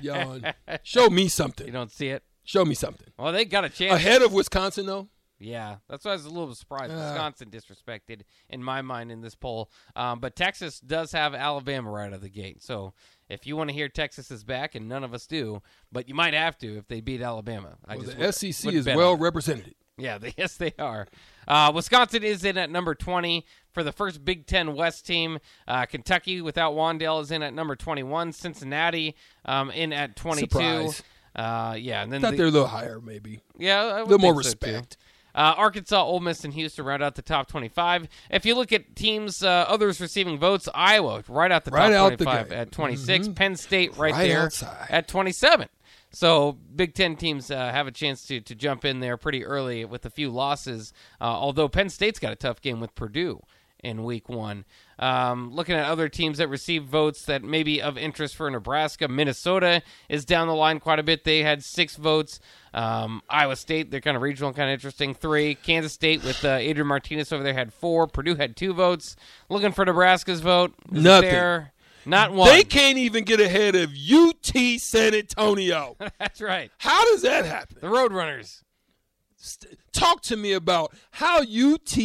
Yawn. 0.03 0.53
Show 0.83 1.09
me 1.11 1.29
something. 1.29 1.67
You 1.67 1.73
don't 1.73 1.91
see 1.91 2.09
it? 2.09 2.23
Show 2.45 2.65
me 2.65 2.75
something. 2.75 3.09
Well, 3.19 3.33
they 3.33 3.45
got 3.45 3.65
a 3.65 3.69
chance. 3.69 3.95
Ahead 3.95 4.23
of 4.23 4.33
Wisconsin, 4.33 4.87
though. 4.87 5.09
Yeah, 5.41 5.77
that's 5.89 6.05
why 6.05 6.11
I 6.13 6.15
was 6.15 6.25
a 6.25 6.31
little 6.31 6.53
surprised. 6.55 6.93
Ah. 6.93 7.13
Wisconsin 7.13 7.49
disrespected 7.51 8.23
in 8.51 8.61
my 8.63 8.83
mind 8.83 9.13
in 9.13 9.21
this 9.21 9.37
poll, 9.37 9.71
um, 9.95 10.19
but 10.19 10.35
Texas 10.35 10.81
does 10.81 11.13
have 11.13 11.33
Alabama 11.33 11.91
right 11.93 12.07
out 12.09 12.15
of 12.15 12.23
the 12.23 12.29
gate. 12.29 12.61
So 12.61 12.93
if 13.29 13.47
you 13.47 13.57
want 13.57 13.71
to 13.71 13.75
hear 13.75 13.89
Texas 13.89 14.33
is 14.33 14.43
back, 14.43 14.75
and 14.75 14.89
none 14.89 15.05
of 15.05 15.15
us 15.15 15.29
do, 15.29 15.63
but 15.93 16.09
you 16.09 16.15
might 16.15 16.35
have 16.35 16.59
to 16.59 16.77
if 16.79 16.89
they 16.89 17.01
beat 17.01 17.21
Alabama. 17.23 17.77
I 17.87 17.95
Well, 17.97 18.05
just 18.07 18.19
the 18.19 18.25
would- 18.25 18.35
SEC 18.35 18.73
is 18.75 18.87
well 18.87 19.17
represented. 19.17 19.77
Yeah, 19.99 20.19
they, 20.19 20.33
yes, 20.37 20.57
they 20.57 20.73
are. 20.79 21.07
Uh, 21.47 21.73
Wisconsin 21.75 22.23
is 22.23 22.45
in 22.45 22.57
at 22.59 22.71
number 22.71 22.95
20 22.95 23.45
for 23.73 23.83
the 23.83 23.93
first 23.93 24.25
Big 24.25 24.47
Ten 24.47 24.75
West 24.75 25.07
team. 25.07 25.39
Uh, 25.67 25.87
Kentucky, 25.87 26.41
without 26.41 26.75
Wan'Dale, 26.75 27.23
is 27.23 27.31
in 27.31 27.43
at 27.43 27.53
number 27.55 27.75
21. 27.77 28.33
Cincinnati 28.33 29.15
um, 29.45 29.71
in 29.71 29.93
at 29.93 30.15
22. 30.17 30.47
Surprise. 30.49 31.03
Uh, 31.35 31.77
yeah, 31.79 32.03
and 32.03 32.13
then 32.13 32.21
Thought 32.21 32.33
the- 32.33 32.37
they're 32.39 32.47
a 32.47 32.51
little 32.51 32.67
higher, 32.69 33.01
maybe. 33.01 33.41
yeah, 33.59 34.01
a 34.01 34.05
little 34.05 34.19
more 34.19 34.33
think 34.35 34.45
so, 34.45 34.51
too. 34.51 34.73
respect. 34.73 34.97
Uh, 35.35 35.55
Arkansas, 35.57 36.03
Ole 36.03 36.19
Miss, 36.21 36.43
and 36.45 36.53
Houston 36.55 36.85
round 36.85 37.01
out 37.03 37.15
the 37.15 37.23
top 37.23 37.47
25. 37.49 38.09
If 38.31 38.45
you 38.45 38.57
look 38.57 38.73
at 38.73 38.97
teams, 38.97 39.41
uh, 39.43 39.67
others 39.69 40.01
receiving 40.01 40.37
votes, 40.37 40.69
Iowa 40.75 41.23
right 41.29 41.53
out 41.53 41.65
the 41.65 41.71
Right 41.71 41.93
top 41.93 42.13
out 42.13 42.19
25 42.19 42.49
gate. 42.49 42.57
at 42.59 42.73
26. 42.73 43.29
Penn 43.37 43.55
State 43.55 43.97
right, 43.97 44.13
Right 44.15 44.27
there 44.29 44.43
outside. 44.45 44.87
at 44.91 45.07
27. 45.07 45.69
So 46.11 46.57
Big 46.75 46.95
Ten 46.95 47.17
teams 47.17 47.51
uh, 47.51 47.71
have 47.71 47.87
a 47.87 47.93
chance 47.93 48.27
to 48.27 48.41
to 48.41 48.55
jump 48.55 48.85
in 48.85 49.01
there 49.01 49.17
pretty 49.17 49.45
early 49.45 49.85
with 49.85 50.05
a 50.07 50.11
few 50.11 50.31
losses. 50.31 50.93
Uh, 51.21 51.25
although 51.25 51.69
Penn 51.69 51.91
State's 51.91 52.19
got 52.19 52.33
a 52.33 52.37
tough 52.37 52.61
game 52.61 52.81
with 52.81 52.95
Purdue 52.95 53.43
in 53.83 54.03
Week 54.05 54.29
One. 54.29 54.65
Um, 54.99 55.53
looking 55.53 55.77
at 55.77 55.85
other 55.85 56.09
teams 56.09 56.39
that 56.39 56.49
received 56.49 56.89
votes 56.89 57.25
that 57.27 57.45
may 57.45 57.63
be 57.63 57.81
of 57.81 57.97
interest 57.97 58.35
for 58.35 58.51
Nebraska, 58.51 59.07
Minnesota 59.07 59.83
is 60.09 60.25
down 60.25 60.49
the 60.49 60.55
line 60.55 60.81
quite 60.81 60.99
a 60.99 61.05
bit. 61.05 61.25
They 61.25 61.43
had 61.45 61.63
six 61.63 61.97
votes. 61.97 62.41
Um, 62.75 63.23
Iowa 63.31 63.55
State, 63.57 63.91
they're 63.91 64.01
kind 64.01 64.17
of 64.17 64.23
regional, 64.23 64.53
kind 64.53 64.69
of 64.71 64.75
interesting. 64.75 65.15
Three. 65.15 65.55
Kansas 65.55 65.93
State 65.93 66.25
with 66.25 66.45
uh, 66.45 66.57
Adrian 66.61 66.89
Martinez 66.89 67.33
over 67.33 67.45
there 67.45 67.55
had 67.55 67.73
four. 67.73 68.07
Purdue 68.09 68.35
had 68.35 68.57
two 68.57 68.73
votes. 68.73 69.15
Looking 69.49 69.73
for 69.73 69.85
Nebraska's 69.85 70.41
vote. 70.41 70.75
Is 70.93 71.03
Nothing. 71.03 71.31
there? 71.31 71.73
Not 72.09 72.33
one. 72.33 72.49
They 72.49 72.65
can't 72.65 72.97
even 72.97 73.25
get 73.25 73.39
ahead 73.39 73.75
of 73.75 73.91
UT 73.91 74.53
San 74.81 75.15
Antonio. 75.15 75.97
That's 76.19 76.41
right. 76.41 76.71
How 76.79 77.05
does 77.13 77.23
that 77.23 77.45
happen? 77.45 77.77
The 77.81 77.87
Roadrunners. 77.89 78.63
St- 79.37 79.79
Talk 79.93 80.23
to 80.23 80.37
me 80.37 80.53
about 80.53 80.95
how 81.11 81.43
UT 81.43 81.99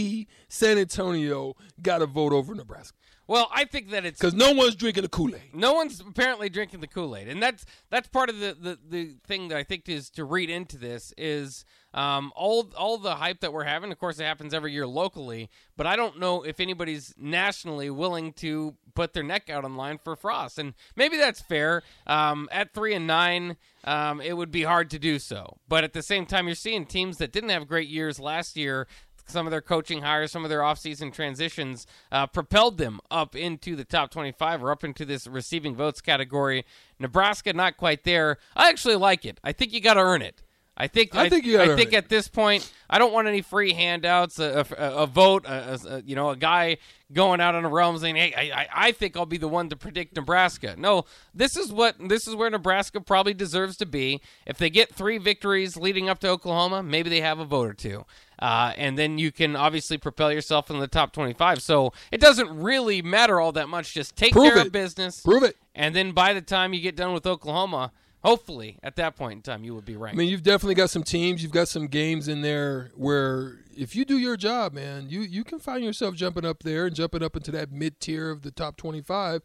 San 0.50 0.78
Antonio 0.78 1.56
got 1.82 2.02
a 2.02 2.06
vote 2.06 2.34
over 2.34 2.54
Nebraska. 2.54 2.98
Well, 3.28 3.50
I 3.54 3.66
think 3.66 3.90
that 3.92 4.06
it's 4.06 4.20
Because 4.20 4.34
no 4.34 4.52
one's 4.52 4.76
drinking 4.76 5.04
the 5.04 5.10
Kool 5.10 5.34
Aid. 5.36 5.54
no 5.54 5.74
one's 5.74 6.00
apparently 6.02 6.50
drinking 6.50 6.82
the 6.82 6.88
Kool 6.88 7.16
Aid, 7.16 7.28
and 7.30 7.42
that's 7.42 7.66
that's 7.90 8.08
part 8.10 8.30
of 8.30 8.40
the, 8.40 8.56
the, 8.60 8.78
the 8.90 9.16
thing 9.26 9.48
that 9.48 9.58
I 9.58 9.64
think 9.64 9.88
is 9.88 10.10
to 10.12 10.26
read 10.26 10.50
into 10.50 10.78
this 10.78 11.14
is 11.18 11.64
um, 11.94 12.34
all 12.36 12.70
all 12.78 12.98
the 12.98 13.16
hype 13.16 13.40
that 13.40 13.54
we're 13.54 13.64
having. 13.64 13.92
Of 13.92 14.00
course, 14.00 14.20
it 14.20 14.24
happens 14.26 14.54
every 14.54 14.74
year 14.74 14.86
locally, 14.86 15.50
but 15.78 15.88
I 15.88 15.96
don't 15.96 16.20
know 16.20 16.44
if 16.44 16.60
anybody's 16.60 17.14
nationally 17.18 17.90
willing 17.90 18.34
to 18.34 18.76
put 18.94 19.14
their 19.14 19.24
neck 19.24 19.50
out 19.50 19.64
on 19.64 19.78
line 19.78 20.00
for 20.04 20.16
Frost, 20.18 20.60
and 20.60 20.74
maybe 20.96 21.16
that's 21.18 21.40
fair. 21.42 21.82
Um, 22.06 22.50
at 22.52 22.74
three 22.74 22.94
and 22.94 23.08
nine, 23.08 23.56
um, 23.86 24.20
it 24.20 24.36
would 24.36 24.52
be 24.52 24.64
hard 24.64 24.90
to 24.92 25.00
do 25.00 25.18
so, 25.18 25.58
but 25.70 25.84
at 25.86 25.94
the 25.94 26.04
same 26.04 26.26
time, 26.26 26.48
you're 26.48 26.56
seeing 26.56 26.86
teams 26.86 27.18
that 27.20 27.32
didn't 27.32 27.50
have 27.52 27.68
great 27.68 27.88
years 27.88 28.20
last 28.20 28.58
year 28.58 28.86
some 29.26 29.48
of 29.48 29.52
their 29.52 29.62
coaching 29.62 30.02
hires, 30.02 30.32
some 30.32 30.44
of 30.44 30.50
their 30.50 30.60
offseason 30.60 31.12
transitions 31.12 31.88
uh, 32.12 32.28
propelled 32.28 32.78
them 32.78 33.00
up 33.10 33.36
into 33.36 33.76
the 33.76 33.84
top 33.84 34.12
25 34.12 34.64
or 34.64 34.72
up 34.72 34.84
into 34.84 35.06
this 35.06 35.26
receiving 35.26 35.76
votes 35.76 36.02
category. 36.02 36.66
Nebraska 37.00 37.54
not 37.54 37.78
quite 37.78 38.04
there. 38.04 38.38
I 38.56 38.70
actually 38.70 38.96
like 38.96 39.26
it. 39.26 39.40
I 39.44 39.52
think 39.52 39.74
you 39.74 39.82
got 39.82 39.96
to 39.96 40.02
earn 40.02 40.22
it. 40.22 40.43
I 40.76 40.88
think 40.88 41.16
I 41.16 41.30
think, 41.30 41.46
I, 41.46 41.72
I 41.72 41.76
think 41.76 41.94
at 41.94 42.10
this 42.10 42.28
point 42.28 42.72
I 42.90 42.98
don't 42.98 43.14
want 43.14 43.28
any 43.28 43.44
free 43.44 43.74
handouts, 43.74 44.40
a, 44.40 44.66
a, 44.78 45.04
a 45.04 45.06
vote, 45.06 45.46
a, 45.46 46.02
you 46.04 46.16
know, 46.16 46.32
a 46.32 46.36
guy 46.36 46.78
going 47.12 47.40
out 47.40 47.54
on 47.54 47.64
a 47.64 47.70
realm 47.70 47.96
saying, 48.00 48.16
"Hey, 48.16 48.52
I, 48.52 48.68
I 48.88 48.92
think 48.92 49.16
I'll 49.16 49.28
be 49.28 49.38
the 49.38 49.48
one 49.48 49.70
to 49.70 49.76
predict 49.76 50.16
Nebraska." 50.16 50.74
No, 50.76 51.06
this 51.32 51.56
is 51.56 51.72
what 51.72 51.96
this 52.10 52.28
is 52.28 52.34
where 52.34 52.50
Nebraska 52.50 53.00
probably 53.02 53.36
deserves 53.36 53.78
to 53.78 53.86
be. 53.86 54.20
If 54.48 54.58
they 54.58 54.72
get 54.72 54.96
three 54.96 55.20
victories 55.20 55.78
leading 55.78 56.10
up 56.10 56.18
to 56.22 56.28
Oklahoma, 56.30 56.82
maybe 56.82 57.08
they 57.08 57.22
have 57.22 57.38
a 57.38 57.46
vote 57.46 57.68
or 57.70 57.74
two, 57.76 58.06
uh, 58.40 58.74
and 58.76 58.98
then 58.98 59.20
you 59.20 59.32
can 59.32 59.56
obviously 59.56 60.00
propel 60.00 60.32
yourself 60.32 60.72
in 60.72 60.80
the 60.80 60.88
top 60.88 61.14
twenty-five. 61.14 61.62
So 61.62 61.94
it 62.12 62.20
doesn't 62.20 62.50
really 62.50 63.04
matter 63.04 63.40
all 63.40 63.52
that 63.52 63.70
much. 63.70 63.94
Just 63.94 64.16
take 64.16 64.34
Prove 64.34 64.46
care 64.52 64.58
it. 64.58 64.66
of 64.68 64.74
business, 64.74 65.22
Prove 65.22 65.44
it. 65.44 65.56
and 65.76 65.96
then 65.96 66.14
by 66.14 66.34
the 66.34 66.42
time 66.42 66.74
you 66.74 66.82
get 66.82 66.96
done 66.96 67.14
with 67.14 67.28
Oklahoma. 67.28 67.92
Hopefully, 68.24 68.80
at 68.82 68.96
that 68.96 69.18
point 69.18 69.34
in 69.34 69.42
time, 69.42 69.66
you 69.66 69.76
would 69.76 69.84
be 69.84 69.98
right. 69.98 70.14
I 70.14 70.16
mean, 70.16 70.30
you've 70.30 70.44
definitely 70.44 70.76
got 70.76 70.90
some 70.90 71.04
teams. 71.04 71.44
You've 71.44 71.52
got 71.52 71.68
some 71.68 71.88
games 71.88 72.30
in 72.30 72.42
there 72.42 72.92
where 72.96 73.60
if 73.76 73.96
you 73.98 74.06
do 74.06 74.18
your 74.18 74.38
job, 74.38 74.74
man, 74.74 75.08
you 75.10 75.22
you 75.22 75.44
can 75.44 75.60
find 75.60 75.84
yourself 75.84 76.16
jumping 76.16 76.46
up 76.46 76.64
there 76.64 76.86
and 76.86 76.96
jumping 76.96 77.22
up 77.22 77.36
into 77.36 77.52
that 77.52 77.72
mid 77.72 78.00
tier 78.00 78.30
of 78.30 78.42
the 78.42 78.52
top 78.52 78.78
twenty 78.78 79.02
five. 79.02 79.42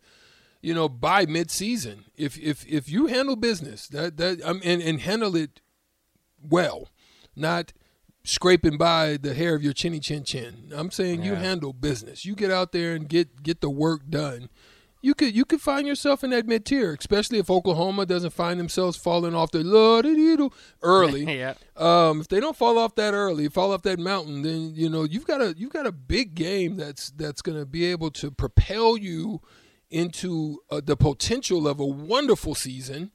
You 0.62 0.74
know, 0.74 0.88
by 0.88 1.26
mid 1.26 1.50
season, 1.50 2.04
if 2.16 2.38
if 2.38 2.64
if 2.66 2.88
you 2.88 3.06
handle 3.06 3.34
business 3.34 3.88
that 3.88 4.16
that 4.18 4.40
um, 4.42 4.60
and 4.64 4.80
and 4.80 5.00
handle 5.00 5.34
it 5.34 5.60
well, 6.40 6.88
not 7.34 7.72
scraping 8.22 8.76
by 8.76 9.16
the 9.16 9.34
hair 9.34 9.56
of 9.56 9.62
your 9.62 9.72
chinny 9.72 9.98
chin 9.98 10.22
chin. 10.22 10.70
I'm 10.72 10.90
saying 10.90 11.22
you 11.24 11.34
handle 11.34 11.72
business. 11.72 12.24
You 12.24 12.36
get 12.36 12.50
out 12.50 12.72
there 12.72 12.94
and 12.94 13.08
get 13.08 13.42
get 13.42 13.60
the 13.60 13.70
work 13.70 14.08
done. 14.08 14.50
You 15.00 15.14
could 15.14 15.34
you 15.34 15.44
could 15.44 15.60
find 15.60 15.86
yourself 15.86 16.24
in 16.24 16.30
that 16.30 16.46
mid 16.46 16.64
tier, 16.64 16.96
especially 16.98 17.38
if 17.38 17.48
Oklahoma 17.50 18.04
doesn't 18.04 18.32
find 18.32 18.58
themselves 18.58 18.96
falling 18.96 19.34
off 19.34 19.52
the 19.52 19.62
early. 20.82 21.24
yeah. 21.38 21.54
Um, 21.76 22.20
if 22.20 22.28
they 22.28 22.40
don't 22.40 22.56
fall 22.56 22.78
off 22.78 22.96
that 22.96 23.14
early, 23.14 23.48
fall 23.48 23.72
off 23.72 23.82
that 23.82 23.98
mountain, 24.00 24.42
then 24.42 24.72
you 24.74 24.88
know 24.88 25.04
you've 25.04 25.26
got 25.26 25.40
a 25.40 25.54
you've 25.56 25.72
got 25.72 25.86
a 25.86 25.92
big 25.92 26.34
game 26.34 26.76
that's 26.76 27.10
that's 27.10 27.42
going 27.42 27.58
to 27.58 27.64
be 27.66 27.84
able 27.84 28.10
to 28.12 28.30
propel 28.32 28.96
you 28.96 29.40
into 29.90 30.58
uh, 30.70 30.80
the 30.84 30.96
potential 30.96 31.66
of 31.68 31.80
a 31.80 31.86
wonderful 31.86 32.54
season. 32.54 33.10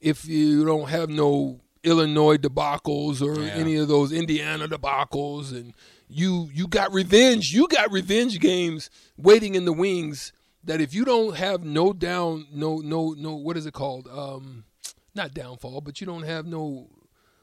If 0.00 0.26
you 0.26 0.64
don't 0.64 0.88
have 0.88 1.08
no 1.10 1.60
Illinois 1.82 2.36
debacles 2.36 3.20
or 3.22 3.40
Yeah. 3.42 3.52
any 3.54 3.76
of 3.76 3.88
those 3.88 4.12
Indiana 4.12 4.68
debacles, 4.68 5.50
and 5.50 5.74
you 6.08 6.48
you 6.54 6.68
got 6.68 6.92
revenge, 6.92 7.52
you 7.52 7.66
got 7.68 7.90
revenge 7.90 8.38
games 8.38 8.90
waiting 9.16 9.54
in 9.56 9.64
the 9.64 9.72
wings. 9.72 10.32
That 10.66 10.80
if 10.80 10.92
you 10.92 11.04
don't 11.04 11.36
have 11.36 11.64
no 11.64 11.92
down, 11.92 12.46
no 12.52 12.78
no 12.78 13.14
no, 13.16 13.34
what 13.34 13.56
is 13.56 13.66
it 13.66 13.72
called? 13.72 14.08
Um, 14.08 14.64
not 15.14 15.32
downfall, 15.32 15.80
but 15.80 16.00
you 16.00 16.06
don't 16.06 16.24
have 16.24 16.44
no 16.44 16.88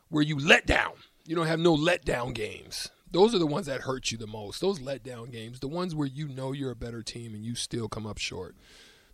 where 0.10 0.24
you 0.24 0.38
let 0.38 0.66
down. 0.66 0.94
You 1.26 1.36
don't 1.36 1.48
have 1.48 1.60
no 1.60 1.76
letdown 1.76 2.34
games. 2.34 2.92
Those 3.12 3.34
are 3.34 3.40
the 3.40 3.48
ones 3.48 3.68
that 3.68 3.82
hurt 3.82 4.12
you 4.12 4.18
the 4.18 4.28
most. 4.28 4.60
Those 4.60 4.80
letdown 4.80 5.32
games, 5.32 5.60
the 5.60 5.68
ones 5.68 5.96
where 5.96 6.08
you 6.08 6.28
know 6.28 6.52
you're 6.52 6.72
a 6.72 6.76
better 6.76 7.02
team 7.02 7.34
and 7.34 7.46
you 7.46 7.56
still 7.56 7.88
come 7.88 8.06
up 8.06 8.18
short. 8.18 8.56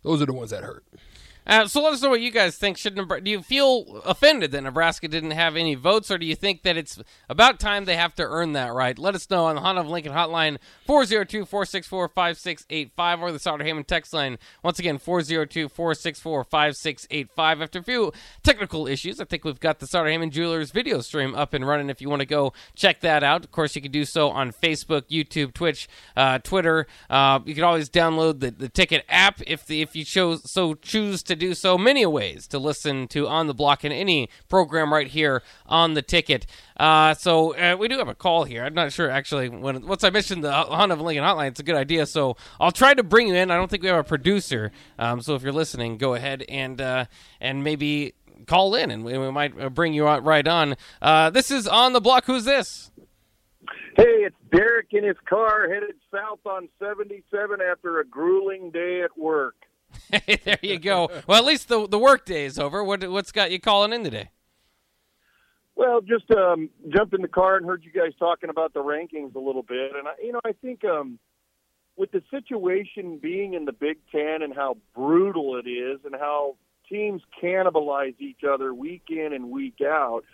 Those 0.02 0.20
are 0.20 0.26
the 0.26 0.32
ones 0.32 0.50
that 0.50 0.64
hurt. 0.64 0.84
Uh, 1.50 1.66
so 1.66 1.82
let 1.82 1.92
us 1.92 2.00
know 2.00 2.10
what 2.10 2.20
you 2.20 2.30
guys 2.30 2.56
think. 2.56 2.78
Should 2.78 2.94
do 2.94 3.04
you 3.24 3.42
feel 3.42 4.00
offended 4.04 4.52
that 4.52 4.62
Nebraska 4.62 5.08
didn't 5.08 5.32
have 5.32 5.56
any 5.56 5.74
votes, 5.74 6.08
or 6.08 6.16
do 6.16 6.24
you 6.24 6.36
think 6.36 6.62
that 6.62 6.76
it's 6.76 7.02
about 7.28 7.58
time 7.58 7.86
they 7.86 7.96
have 7.96 8.14
to 8.14 8.22
earn 8.22 8.52
that 8.52 8.72
right? 8.72 8.96
Let 8.96 9.16
us 9.16 9.28
know 9.28 9.46
on 9.46 9.56
the 9.56 9.60
Honda 9.60 9.80
of 9.80 9.88
Lincoln 9.88 10.12
hotline 10.12 10.58
402-464-5685 10.86 13.20
or 13.20 13.32
the 13.32 13.40
Sartor 13.40 13.64
Hamann 13.64 13.82
text 13.82 14.12
line 14.12 14.38
once 14.62 14.78
again 14.78 15.00
402-464-5685. 15.00 17.62
After 17.62 17.80
a 17.80 17.82
few 17.82 18.12
technical 18.44 18.86
issues, 18.86 19.20
I 19.20 19.24
think 19.24 19.44
we've 19.44 19.58
got 19.58 19.80
the 19.80 19.88
Sartor 19.88 20.08
Hamann 20.08 20.30
Jewelers 20.30 20.70
video 20.70 21.00
stream 21.00 21.34
up 21.34 21.52
and 21.52 21.66
running. 21.66 21.90
If 21.90 22.00
you 22.00 22.08
want 22.08 22.20
to 22.20 22.26
go 22.26 22.52
check 22.76 23.00
that 23.00 23.24
out, 23.24 23.42
of 23.42 23.50
course 23.50 23.74
you 23.74 23.82
can 23.82 23.90
do 23.90 24.04
so 24.04 24.30
on 24.30 24.52
Facebook, 24.52 25.08
YouTube, 25.10 25.52
Twitch, 25.52 25.88
uh, 26.16 26.38
Twitter. 26.38 26.86
Uh, 27.08 27.40
you 27.44 27.56
can 27.56 27.64
always 27.64 27.90
download 27.90 28.38
the, 28.38 28.52
the 28.52 28.68
ticket 28.68 29.04
app 29.08 29.42
if 29.48 29.66
the, 29.66 29.82
if 29.82 29.96
you 29.96 30.04
chose 30.04 30.48
so 30.48 30.74
choose 30.74 31.24
to 31.24 31.39
do 31.40 31.54
so. 31.54 31.76
Many 31.76 32.06
ways 32.06 32.46
to 32.48 32.58
listen 32.58 33.08
to 33.08 33.26
on 33.26 33.48
the 33.48 33.54
block 33.54 33.84
in 33.84 33.90
any 33.90 34.28
program 34.48 34.92
right 34.92 35.08
here 35.08 35.42
on 35.66 35.94
the 35.94 36.02
ticket. 36.02 36.46
Uh, 36.76 37.14
so 37.14 37.56
uh, 37.56 37.76
we 37.76 37.88
do 37.88 37.98
have 37.98 38.08
a 38.08 38.14
call 38.14 38.44
here. 38.44 38.62
I'm 38.62 38.74
not 38.74 38.92
sure 38.92 39.10
actually 39.10 39.48
when 39.48 39.86
once 39.86 40.04
I 40.04 40.10
mentioned 40.10 40.44
the 40.44 40.52
Honda 40.52 40.94
of 40.94 41.00
Lincoln 41.00 41.24
hotline, 41.24 41.48
it's 41.48 41.60
a 41.60 41.64
good 41.64 41.74
idea. 41.74 42.06
So 42.06 42.36
I'll 42.60 42.70
try 42.70 42.94
to 42.94 43.02
bring 43.02 43.28
you 43.28 43.34
in. 43.34 43.50
I 43.50 43.56
don't 43.56 43.68
think 43.68 43.82
we 43.82 43.88
have 43.88 43.98
a 43.98 44.04
producer, 44.04 44.70
um, 44.98 45.20
so 45.20 45.34
if 45.34 45.42
you're 45.42 45.52
listening, 45.52 45.98
go 45.98 46.14
ahead 46.14 46.44
and 46.48 46.80
uh, 46.80 47.06
and 47.40 47.64
maybe 47.64 48.14
call 48.46 48.74
in, 48.74 48.90
and 48.90 49.04
we, 49.04 49.16
we 49.18 49.30
might 49.30 49.58
uh, 49.60 49.68
bring 49.68 49.94
you 49.94 50.06
out 50.06 50.24
right 50.24 50.46
on. 50.46 50.76
Uh, 51.02 51.30
this 51.30 51.50
is 51.50 51.66
on 51.66 51.92
the 51.92 52.00
block. 52.00 52.26
Who's 52.26 52.44
this? 52.44 52.90
Hey, 53.96 54.24
it's 54.24 54.36
Derek 54.52 54.88
in 54.92 55.04
his 55.04 55.16
car 55.28 55.68
headed 55.68 55.96
south 56.10 56.40
on 56.46 56.68
77 56.78 57.58
after 57.60 58.00
a 58.00 58.04
grueling 58.06 58.70
day 58.70 59.02
at 59.02 59.16
work. 59.18 59.56
there 60.44 60.58
you 60.62 60.78
go. 60.78 61.10
Well, 61.26 61.38
at 61.38 61.44
least 61.44 61.68
the 61.68 61.86
the 61.86 61.98
work 61.98 62.24
day 62.24 62.44
is 62.44 62.58
over. 62.58 62.82
What 62.82 63.08
what's 63.10 63.32
got 63.32 63.50
you 63.50 63.60
calling 63.60 63.92
in 63.92 64.04
today? 64.04 64.30
Well, 65.76 66.00
just 66.02 66.30
um, 66.30 66.68
jumped 66.94 67.14
in 67.14 67.22
the 67.22 67.28
car 67.28 67.56
and 67.56 67.64
heard 67.64 67.84
you 67.84 67.90
guys 67.92 68.12
talking 68.18 68.50
about 68.50 68.74
the 68.74 68.80
rankings 68.80 69.34
a 69.34 69.38
little 69.38 69.62
bit, 69.62 69.92
and 69.96 70.08
I, 70.08 70.12
you 70.22 70.32
know, 70.32 70.40
I 70.44 70.52
think 70.52 70.84
um, 70.84 71.18
with 71.96 72.10
the 72.10 72.22
situation 72.30 73.18
being 73.18 73.54
in 73.54 73.64
the 73.64 73.72
Big 73.72 73.98
Ten 74.12 74.42
and 74.42 74.54
how 74.54 74.76
brutal 74.94 75.56
it 75.56 75.68
is, 75.68 76.00
and 76.04 76.14
how 76.14 76.56
teams 76.88 77.22
cannibalize 77.42 78.14
each 78.18 78.40
other 78.46 78.74
week 78.74 79.04
in 79.08 79.32
and 79.32 79.50
week 79.50 79.80
out, 79.82 80.24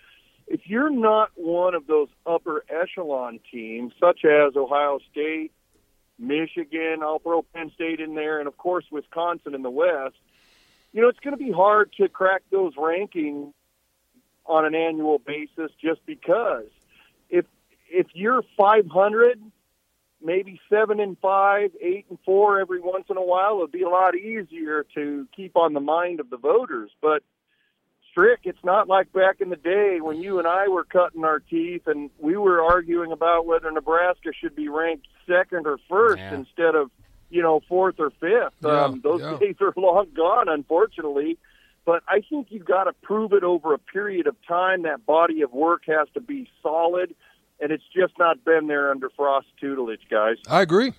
if 0.46 0.60
you're 0.64 0.90
not 0.90 1.30
one 1.34 1.74
of 1.74 1.86
those 1.86 2.08
upper 2.26 2.64
echelon 2.68 3.40
teams, 3.52 3.92
such 4.00 4.24
as 4.24 4.56
Ohio 4.56 4.98
State, 5.10 5.52
Michigan, 6.18 6.98
I'll 7.02 7.18
throw 7.18 7.42
Penn 7.42 7.70
State 7.74 8.00
in 8.00 8.14
there, 8.14 8.38
and 8.38 8.48
of 8.48 8.56
course 8.56 8.84
Wisconsin 8.90 9.54
in 9.54 9.62
the 9.62 9.70
West, 9.70 10.16
you 10.92 11.02
know, 11.02 11.08
it's 11.08 11.20
going 11.20 11.36
to 11.36 11.42
be 11.42 11.52
hard 11.52 11.92
to 11.98 12.08
crack 12.08 12.42
those 12.50 12.74
rankings 12.74 13.52
on 14.46 14.64
an 14.64 14.74
annual 14.74 15.18
basis 15.18 15.70
just 15.82 16.04
because 16.06 16.66
if 17.28 17.44
if 17.90 18.06
you're 18.14 18.42
500 18.56 19.40
maybe 20.22 20.60
7 20.70 21.00
and 21.00 21.18
5 21.18 21.70
8 21.80 22.06
and 22.10 22.18
4 22.24 22.60
every 22.60 22.80
once 22.80 23.06
in 23.10 23.16
a 23.16 23.24
while 23.24 23.58
it'd 23.58 23.72
be 23.72 23.82
a 23.82 23.88
lot 23.88 24.16
easier 24.16 24.84
to 24.94 25.28
keep 25.34 25.56
on 25.56 25.74
the 25.74 25.80
mind 25.80 26.20
of 26.20 26.30
the 26.30 26.36
voters. 26.36 26.90
But 27.02 27.22
strick 28.16 28.40
it's 28.44 28.64
not 28.64 28.88
like 28.88 29.12
back 29.12 29.40
in 29.40 29.50
the 29.50 29.56
day 29.56 29.98
when 30.00 30.16
you 30.22 30.38
and 30.38 30.48
I 30.48 30.68
were 30.68 30.84
cutting 30.84 31.24
our 31.24 31.38
teeth 31.38 31.82
and 31.86 32.08
we 32.18 32.36
were 32.36 32.62
arguing 32.62 33.12
about 33.12 33.44
whether 33.46 33.70
Nebraska 33.70 34.30
should 34.38 34.56
be 34.56 34.68
ranked 34.68 35.06
second 35.28 35.66
or 35.66 35.76
first 35.88 36.18
Yeah. 36.18 36.34
instead 36.34 36.74
of 36.74 36.90
you 37.28 37.42
know 37.42 37.60
fourth 37.68 37.96
or 37.98 38.10
fifth 38.10 38.54
Yeah, 38.64 38.84
um 38.86 39.00
those 39.02 39.20
yeah. 39.20 39.36
days 39.38 39.56
are 39.60 39.72
long 39.80 40.06
gone 40.16 40.48
unfortunately 40.48 41.36
but 41.84 42.02
I 42.08 42.22
think 42.28 42.46
you've 42.50 42.64
got 42.64 42.84
to 42.84 42.92
prove 43.02 43.32
it 43.34 43.44
over 43.44 43.72
a 43.72 43.78
period 43.78 44.26
of 44.26 44.34
time. 44.48 44.82
That 44.82 45.06
body 45.06 45.42
of 45.42 45.52
work 45.52 45.82
has 45.86 46.08
to 46.14 46.20
be 46.20 46.50
solid, 46.60 47.14
and 47.60 47.70
it's 47.70 47.84
just 47.94 48.12
not 48.18 48.44
been 48.44 48.66
there 48.66 48.90
under 48.90 49.08
Frost 49.08 49.46
tutelage, 49.60 50.00
guys. 50.10 50.34
I 50.50 50.62
agree. 50.62 50.94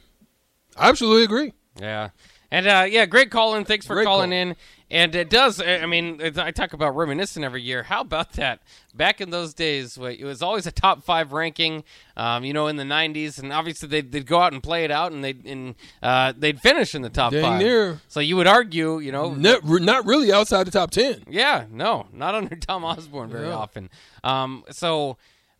I 0.77 0.87
absolutely 0.87 1.23
agree. 1.25 1.51
Yeah. 1.77 2.11
And 2.51 2.65
uh, 2.67 2.85
yeah, 2.89 3.05
great 3.05 3.29
calling. 3.29 3.65
Thanks 3.65 3.85
for 3.85 3.95
Great 3.95 4.05
calling 4.05 4.29
call. 4.29 4.37
in. 4.39 4.55
And 4.89 5.13
it 5.15 5.29
does. 5.29 5.59
I 5.61 5.85
mean, 5.85 6.21
I 6.37 6.51
talk 6.51 6.71
about 6.71 6.95
reminiscing 6.95 7.43
every 7.43 7.61
year. 7.61 7.83
How 7.83 7.99
about 7.99 8.31
that? 8.33 8.61
Back 8.95 9.19
in 9.19 9.31
those 9.31 9.53
days, 9.53 9.97
it 9.97 10.23
was 10.23 10.41
always 10.41 10.65
a 10.65 10.71
top 10.71 11.03
five 11.03 11.33
ranking. 11.33 11.83
Um, 12.15 12.45
you 12.45 12.53
know, 12.53 12.67
in 12.67 12.77
the 12.77 12.85
'90s, 12.85 13.37
and 13.37 13.51
obviously 13.51 13.89
they'd, 13.89 14.13
they'd 14.13 14.25
go 14.25 14.39
out 14.39 14.53
and 14.53 14.63
play 14.63 14.85
it 14.85 14.91
out, 14.91 15.11
and 15.11 15.21
they'd 15.21 15.45
and 15.45 15.75
uh, 16.01 16.31
they'd 16.37 16.61
finish 16.61 16.95
in 16.95 17.01
the 17.01 17.09
top 17.09 17.33
Dang 17.33 17.41
five. 17.43 17.59
near. 17.59 17.99
So 18.07 18.21
you 18.21 18.37
would 18.37 18.47
argue, 18.47 18.99
you 18.99 19.11
know, 19.11 19.33
Ne- 19.33 19.59
not 19.65 20.05
really 20.05 20.31
outside 20.31 20.65
the 20.67 20.71
top 20.71 20.91
ten. 20.91 21.25
yeah, 21.29 21.65
no, 21.69 22.07
not 22.13 22.33
under 22.33 22.55
Tom 22.55 22.85
Osborne 22.85 23.29
very 23.29 23.47
Yeah. 23.47 23.55
often. 23.55 23.89
Um, 24.23 24.63
so, 24.71 25.17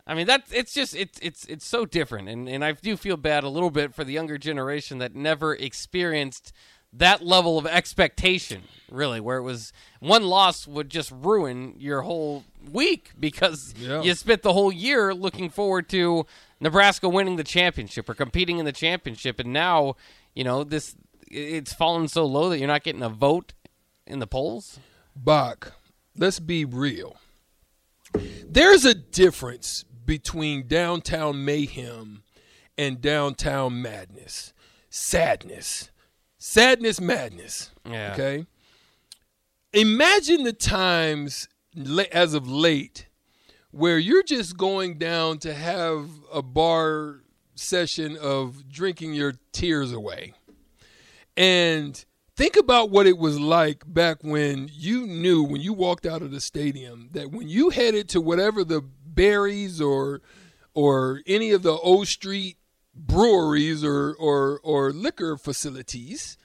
I 0.08 0.14
mean, 0.14 0.28
that 0.28 0.44
it's 0.54 0.74
just 0.74 0.96
it's 0.96 1.20
it's 1.22 1.44
it's 1.48 1.68
so 1.68 1.86
different, 1.86 2.30
and 2.30 2.48
and 2.48 2.64
I 2.64 2.72
do 2.72 2.96
feel 2.96 3.18
bad 3.18 3.44
a 3.44 3.50
little 3.50 3.72
bit 3.72 3.94
for 3.94 4.06
the 4.06 4.14
younger 4.14 4.38
generation 4.38 5.00
that 5.00 5.16
never 5.16 5.54
experienced 5.54 6.54
that 6.98 7.24
level 7.26 7.58
of 7.58 7.66
expectation, 7.66 8.64
really, 8.92 9.20
where 9.20 9.38
it 9.38 9.44
was 9.44 9.72
one 10.00 10.24
loss 10.24 10.68
would 10.68 10.90
just 10.90 11.12
ruin 11.12 11.76
your 11.78 12.02
whole 12.02 12.44
week 12.72 13.12
because 13.20 13.74
Yeah. 13.78 14.02
you 14.02 14.14
spent 14.16 14.42
the 14.42 14.54
whole 14.54 14.72
year 14.72 15.14
looking 15.14 15.50
forward 15.50 15.90
to 15.90 16.26
Nebraska 16.60 17.08
winning 17.08 17.36
the 17.36 17.44
championship 17.44 18.10
or 18.10 18.14
competing 18.14 18.58
in 18.58 18.66
the 18.66 18.72
championship, 18.72 19.40
and 19.40 19.54
now 19.54 19.96
you 20.34 20.44
know 20.44 20.64
this 20.64 20.96
it's 21.30 21.74
fallen 21.74 22.08
so 22.08 22.26
low 22.26 22.50
that 22.50 22.58
you're 22.58 22.68
not 22.68 22.84
getting 22.84 23.04
a 23.04 23.10
vote 23.10 23.54
in 24.06 24.20
the 24.20 24.28
polls. 24.28 24.80
Bach, 25.16 25.74
let's 26.16 26.40
be 26.40 26.64
real. 26.64 27.18
There's 28.48 28.86
a 28.86 28.94
difference 28.94 29.84
between 30.06 30.68
downtown 30.68 31.44
mayhem 31.44 32.24
and 32.78 33.02
downtown 33.02 33.82
madness, 33.82 34.54
sadness, 34.90 35.90
sadness, 36.48 37.02
madness. 37.02 37.72
Yeah. 37.86 38.14
Okay. 38.14 38.46
Imagine 39.74 40.44
the 40.44 40.54
times 40.54 41.48
as 42.12 42.34
of 42.34 42.50
late 42.50 43.08
where 43.72 44.00
you're 44.00 44.24
just 44.24 44.58
going 44.58 44.98
down 44.98 45.40
to 45.40 45.54
have 45.54 46.10
a 46.34 46.42
bar 46.42 47.22
session 47.56 48.18
of 48.18 48.70
drinking 48.70 49.14
your 49.14 49.34
tears 49.52 49.92
away. 49.92 50.34
And 51.36 52.04
think 52.36 52.56
about 52.56 52.90
what 52.90 53.08
it 53.08 53.18
was 53.18 53.40
like 53.40 53.84
back 53.86 54.24
when 54.24 54.70
you 54.72 55.06
knew 55.06 55.44
when 55.44 55.62
you 55.62 55.74
walked 55.74 56.06
out 56.06 56.22
of 56.22 56.32
the 56.32 56.42
stadium 56.42 57.10
that 57.12 57.32
when 57.32 57.50
you 57.50 57.70
headed 57.70 58.08
to 58.10 58.22
whatever 58.22 58.64
the 58.64 58.82
berries 59.06 59.82
or 59.82 60.22
or 60.74 61.22
any 61.28 61.52
of 61.52 61.62
the 61.62 61.78
O 61.84 62.04
Street 62.04 62.58
breweries 62.98 63.84
or 63.84 64.14
or 64.20 64.60
or 64.64 64.92
liquor 64.92 65.38
facilities 65.38 66.38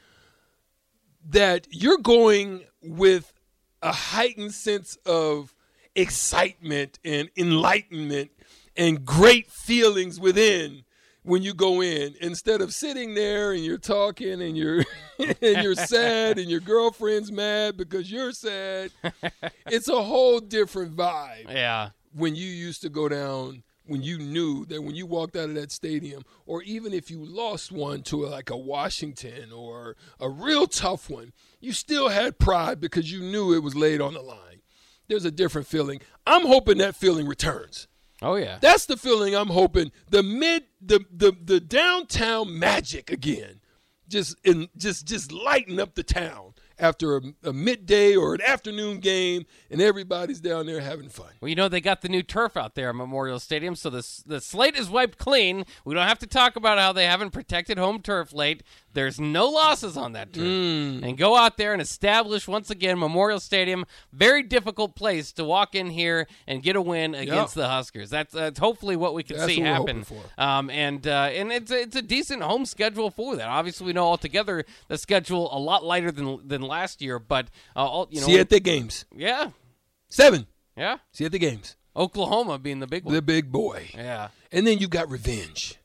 that 1.29 1.67
you're 1.71 1.99
going 1.99 2.65
with 2.83 3.33
a 3.81 3.93
heightened 3.93 4.53
sense 4.53 4.97
of 5.07 5.55
excitement 5.95 6.99
and 7.05 7.31
enlightenment 7.37 8.31
and 8.77 9.05
great 9.05 9.51
feelings 9.51 10.19
within 10.19 10.85
when 11.25 11.43
you 11.43 11.55
go 11.55 11.81
in 11.83 12.15
instead 12.21 12.61
of 12.61 12.73
sitting 12.73 13.15
there 13.15 13.53
and 13.53 13.65
you're 13.65 13.79
talking 13.79 14.41
and 14.43 14.57
you're 14.57 14.85
and 15.19 15.63
you're 15.63 15.75
sad 15.75 16.39
and 16.39 16.51
your 16.51 16.61
girlfriend's 16.61 17.31
mad 17.31 17.77
because 17.77 18.11
you're 18.11 18.33
sad 18.33 18.91
it's 19.67 19.89
a 19.89 20.03
whole 20.03 20.41
different 20.41 20.97
vibe 20.97 21.49
Yeah. 21.49 21.91
when 22.15 22.35
you 22.35 22.47
used 22.47 22.83
to 22.83 22.89
go 22.89 23.09
down 23.09 23.63
when 23.87 24.03
you 24.03 24.19
knew 24.19 24.65
that 24.67 24.83
when 24.83 24.95
you 24.95 25.07
walked 25.07 25.37
out 25.37 25.49
of 25.49 25.55
that 25.55 25.73
stadium 25.73 26.23
or 26.47 26.62
even 26.62 26.93
if 26.93 27.11
you 27.11 27.25
lost 27.25 27.73
one 27.73 28.03
to 28.03 28.25
a, 28.25 28.29
like 28.29 28.51
a 28.51 28.57
Washington 28.57 29.53
or 29.53 29.97
a 30.21 30.29
real 30.29 30.67
tough 30.67 31.11
one 31.11 31.33
you 31.61 31.73
still 31.73 32.09
had 32.09 32.39
pride 32.39 32.81
because 32.81 33.11
you 33.11 33.21
knew 33.21 33.55
it 33.55 33.62
was 33.62 33.75
laid 33.75 34.01
on 34.01 34.15
the 34.15 34.21
line. 34.21 34.61
There's 35.09 35.25
a 35.25 35.31
different 35.31 35.67
feeling. 35.67 36.01
I'm 36.27 36.47
hoping 36.47 36.79
that 36.79 36.97
feeling 36.97 37.27
returns. 37.27 37.89
Oh 38.21 38.37
yeah. 38.37 38.59
that's 38.61 38.87
the 38.87 38.97
feeling 38.97 39.35
I'm 39.35 39.49
hoping. 39.49 39.91
The 40.09 40.23
mid, 40.23 40.65
the 40.81 41.05
the 41.11 41.33
the 41.43 41.61
downtown 41.61 42.57
magic 42.57 43.11
again, 43.11 43.61
just 44.09 44.37
in 44.45 44.69
just 44.77 45.07
just 45.07 45.33
lighten 45.33 45.81
up 45.81 45.95
the 45.95 46.05
town 46.05 46.55
after 46.83 47.17
a, 47.17 47.23
a 47.45 47.53
midday 47.53 48.15
or 48.17 48.35
an 48.35 48.43
afternoon 48.43 48.99
game, 48.99 49.47
and 49.71 49.81
everybody's 49.81 50.41
down 50.41 50.67
there 50.67 50.81
having 50.81 51.09
fun. 51.09 51.29
Well, 51.41 51.49
you 51.49 51.55
know 51.55 51.69
they 51.69 51.81
got 51.81 52.03
the 52.03 52.09
new 52.09 52.23
turf 52.23 52.57
out 52.57 52.75
there 52.75 52.91
at 52.91 52.95
Memorial 52.95 53.39
Stadium, 53.39 53.77
so 53.77 53.89
the 53.89 54.07
the 54.27 54.41
slate 54.41 54.77
is 54.77 54.91
wiped 54.91 55.17
clean. 55.17 55.65
We 55.85 55.95
don't 55.95 56.07
have 56.07 56.19
to 56.19 56.27
talk 56.27 56.57
about 56.57 56.79
how 56.79 56.93
they 56.93 57.07
haven't 57.07 57.31
protected 57.31 57.79
home 57.79 58.01
turf 58.03 58.33
late. 58.33 58.62
There's 58.95 59.19
no 59.21 59.49
losses 59.49 59.97
on 59.97 60.13
that 60.13 60.33
turf, 60.33 60.45
Mm. 60.45 61.03
and 61.03 61.17
go 61.19 61.37
out 61.37 61.57
there 61.57 61.73
and 61.73 61.81
establish 61.81 62.47
once 62.47 62.71
again 62.71 62.99
Memorial 62.99 63.41
Stadium. 63.41 63.85
Very 64.13 64.43
difficult 64.43 64.95
place 64.95 65.33
to 65.33 65.45
walk 65.45 65.75
in 65.75 65.91
here 65.91 66.27
and 66.47 66.63
get 66.63 66.77
a 66.77 66.81
win 66.83 67.15
against 67.15 67.55
the 67.55 67.69
Huskers. 67.69 68.11
That's, 68.11 68.33
that's 68.33 68.59
hopefully 68.59 68.97
what 68.97 69.15
we 69.15 69.23
can 69.23 69.37
That's 69.39 69.53
see 69.53 69.61
happen. 69.61 70.05
for. 70.05 70.21
Um, 70.39 70.69
and 70.71 71.07
uh, 71.07 71.31
and 71.33 71.51
it's 71.53 71.71
a, 71.71 71.81
it's 71.81 71.97
a 71.97 72.03
decent 72.03 72.43
home 72.43 72.67
schedule 72.67 73.11
for 73.11 73.37
that. 73.37 73.49
Obviously, 73.49 73.87
we 73.87 73.93
know 73.93 74.05
altogether 74.05 74.65
the 74.89 74.99
schedule 74.99 75.49
a 75.55 75.59
lot 75.59 75.85
lighter 75.85 76.13
than 76.13 76.47
than 76.47 76.61
last 76.63 77.01
year, 77.01 77.19
but 77.19 77.47
uh, 77.75 77.81
all, 77.85 78.09
you 78.11 78.21
know, 78.21 78.27
See 78.27 78.39
at 78.39 78.51
the 78.51 78.61
games. 78.61 79.05
yeah, 79.17 79.51
Seven. 80.09 80.47
yeah. 80.77 80.99
See 81.13 81.25
at 81.25 81.33
the 81.33 81.39
games. 81.39 81.77
Oklahoma 81.97 82.59
being 82.59 82.81
the 82.81 82.87
big 82.87 83.05
one. 83.05 83.15
The 83.15 83.23
big 83.23 83.53
boy. 83.53 83.91
Yeah. 83.95 84.29
And 84.51 84.67
then 84.67 84.79
you 84.79 84.89
got 84.89 85.11
revenge. 85.11 85.77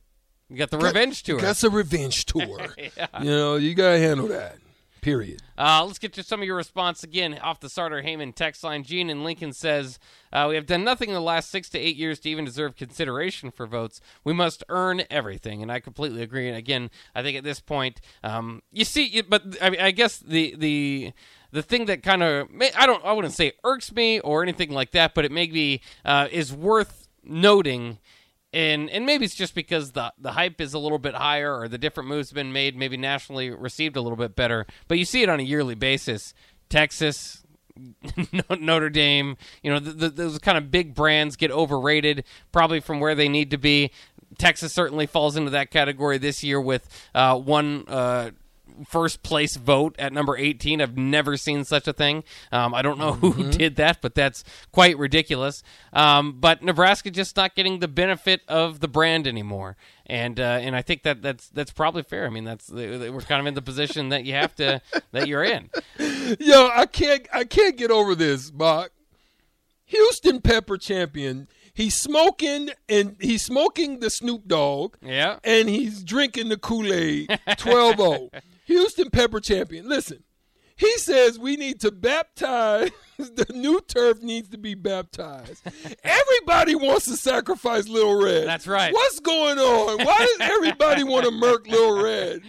You 0.49 0.57
got 0.57 0.71
the 0.71 0.77
revenge 0.77 1.23
tour. 1.23 1.39
That's 1.39 1.63
a 1.63 1.69
revenge 1.69 2.25
tour. 2.25 2.59
You 3.21 3.29
know, 3.31 3.55
you 3.55 3.73
gotta 3.75 3.99
handle 3.99 4.27
that. 4.27 4.57
Period. 5.01 5.41
Uh, 5.57 5.85
let's 5.85 5.99
get 5.99 6.13
to 6.13 6.23
some 6.23 6.41
of 6.41 6.45
your 6.45 6.55
response 6.55 7.03
again 7.03 7.37
off 7.39 7.59
the 7.59 7.69
Sartor 7.69 8.01
Hamann 8.01 8.33
text 8.33 8.63
line. 8.63 8.83
Gene 8.83 9.09
in 9.09 9.23
Lincoln 9.23 9.53
says, 9.53 9.99
uh, 10.33 10.47
We 10.49 10.55
have 10.55 10.65
done 10.65 10.83
nothing 10.83 11.09
in 11.09 11.13
the 11.15 11.21
last 11.21 11.49
six 11.49 11.69
to 11.69 11.79
eight 11.79 11.95
years 11.95 12.19
to 12.21 12.29
even 12.29 12.45
deserve 12.45 12.75
consideration 12.75 13.51
for 13.51 13.67
votes. 13.67 14.01
We 14.23 14.33
must 14.33 14.63
earn 14.69 15.03
everything. 15.09 15.61
And 15.61 15.71
I 15.71 15.79
completely 15.79 16.23
agree. 16.23 16.47
And 16.47 16.57
again, 16.57 16.89
I 17.15 17.21
think 17.21 17.37
at 17.37 17.43
this 17.43 17.59
point, 17.59 18.01
um, 18.23 18.63
you 18.71 18.85
see, 18.85 19.21
but 19.21 19.43
I, 19.61 19.77
I 19.79 19.91
guess 19.91 20.17
the, 20.17 20.55
the, 20.57 21.13
the 21.51 21.61
thing 21.61 21.85
that 21.85 22.03
kind 22.03 22.23
of 22.23 22.49
I 22.75 22.85
don't 22.85 23.03
I 23.05 23.13
wouldn't 23.13 23.33
say 23.33 23.53
irks 23.63 23.91
me 23.91 24.19
or 24.19 24.43
anything 24.43 24.71
like 24.71 24.91
that, 24.91 25.13
but 25.13 25.25
it 25.25 25.31
maybe 25.31 25.81
uh, 26.03 26.27
is 26.31 26.51
worth 26.51 27.07
noting 27.23 27.99
and 28.53 28.89
and 28.89 29.05
maybe 29.05 29.25
it's 29.25 29.35
just 29.35 29.55
because 29.55 29.91
the 29.91 30.13
the 30.17 30.31
hype 30.31 30.61
is 30.61 30.73
a 30.73 30.79
little 30.79 30.99
bit 30.99 31.15
higher 31.15 31.59
or 31.59 31.67
the 31.67 31.77
different 31.77 32.09
moves 32.09 32.29
have 32.29 32.35
been 32.35 32.53
made 32.53 32.75
maybe 32.75 32.97
nationally 32.97 33.49
received 33.49 33.95
a 33.95 34.01
little 34.01 34.17
bit 34.17 34.35
better. 34.35 34.65
But 34.87 34.97
you 34.97 35.05
see 35.05 35.23
it 35.23 35.29
on 35.29 35.39
a 35.39 35.43
yearly 35.43 35.75
basis. 35.75 36.33
Texas 36.69 37.43
notre 38.59 38.89
dame 38.89 39.37
you 39.61 39.71
know 39.71 39.77
the, 39.77 39.91
the, 39.91 40.09
those 40.09 40.39
kind 40.39 40.57
of 40.57 40.71
big 40.71 40.95
brands 40.95 41.35
get 41.35 41.51
overrated 41.51 42.23
probably 42.51 42.79
from 42.79 42.99
where 42.99 43.15
they 43.15 43.29
need 43.29 43.51
to 43.51 43.57
be. 43.57 43.91
Texas 44.37 44.73
certainly 44.73 45.05
falls 45.05 45.37
into 45.37 45.51
that 45.51 45.71
category 45.71 46.17
this 46.17 46.43
year 46.43 46.59
with 46.59 46.87
uh, 47.15 47.37
one 47.37 47.85
uh, 47.87 48.31
first 48.85 49.23
place 49.23 49.55
vote 49.55 49.95
at 49.97 50.13
number 50.13 50.37
18. 50.37 50.81
I've 50.81 50.97
never 50.97 51.37
seen 51.37 51.63
such 51.63 51.87
a 51.87 51.93
thing. 51.93 52.23
Um, 52.51 52.73
I 52.73 52.81
don't 52.81 52.99
know 52.99 53.13
who 53.13 53.49
did 53.51 53.75
that, 53.77 54.01
but 54.01 54.15
that's 54.15 54.43
quite 54.71 54.97
ridiculous. 54.97 55.63
Um, 55.93 56.39
but 56.39 56.63
Nebraska 56.63 57.11
just 57.11 57.35
not 57.35 57.55
getting 57.55 57.79
the 57.79 57.87
benefit 57.87 58.41
of 58.47 58.79
the 58.79 58.87
brand 58.87 59.27
anymore. 59.27 59.77
And 60.05 60.39
uh, 60.39 60.59
and 60.61 60.75
I 60.75 60.81
think 60.81 61.03
that 61.03 61.21
that's 61.21 61.49
that's 61.49 61.71
probably 61.71 62.03
fair. 62.03 62.25
I 62.25 62.29
mean, 62.29 62.45
that's 62.45 62.69
we're 62.69 63.21
kind 63.21 63.41
of 63.41 63.47
in 63.47 63.53
the 63.53 63.61
position 63.61 64.09
that 64.09 64.23
you 64.23 64.33
have 64.33 64.55
to 64.55 64.81
that 65.11 65.27
you're 65.27 65.43
in. 65.43 65.69
Yo, 66.39 66.69
I 66.73 66.85
can't 66.85 67.27
I 67.33 67.43
can't 67.43 67.75
get 67.75 67.91
over 67.91 68.15
this, 68.15 68.49
Bach. 68.49 68.91
Houston 69.87 70.41
Pepper 70.41 70.77
champion. 70.77 71.47
He's 71.73 71.95
smoking 71.95 72.71
and 72.89 73.15
he's 73.19 73.43
smoking 73.43 73.99
the 73.99 74.09
Snoop 74.09 74.47
Dogg. 74.47 74.95
Yeah. 75.01 75.37
And 75.43 75.69
he's 75.69 76.03
drinking 76.03 76.49
the 76.49 76.57
Kool-Aid 76.57 77.29
12-0. 77.47 78.29
Houston 78.67 79.09
Pepper 79.09 79.39
champion. 79.39 79.87
Listen, 79.87 80.23
he 80.75 80.97
says 80.97 81.39
we 81.39 81.55
need 81.55 81.79
to 81.81 81.91
baptize 81.91 82.91
the 83.17 83.47
new 83.53 83.81
turf 83.81 84.21
needs 84.21 84.49
to 84.49 84.57
be 84.57 84.75
baptized. 84.75 85.63
Everybody 86.03 86.75
wants 86.75 87.05
to 87.05 87.17
sacrifice 87.17 87.87
Little 87.87 88.21
Red. 88.21 88.45
That's 88.47 88.67
right. 88.67 88.93
What's 88.93 89.19
going 89.19 89.57
on? 89.57 90.05
Why 90.05 90.17
does 90.17 90.49
everybody 90.49 91.03
want 91.03 91.25
to 91.25 91.31
murk 91.31 91.67
Little 91.67 92.01
Red 92.01 92.41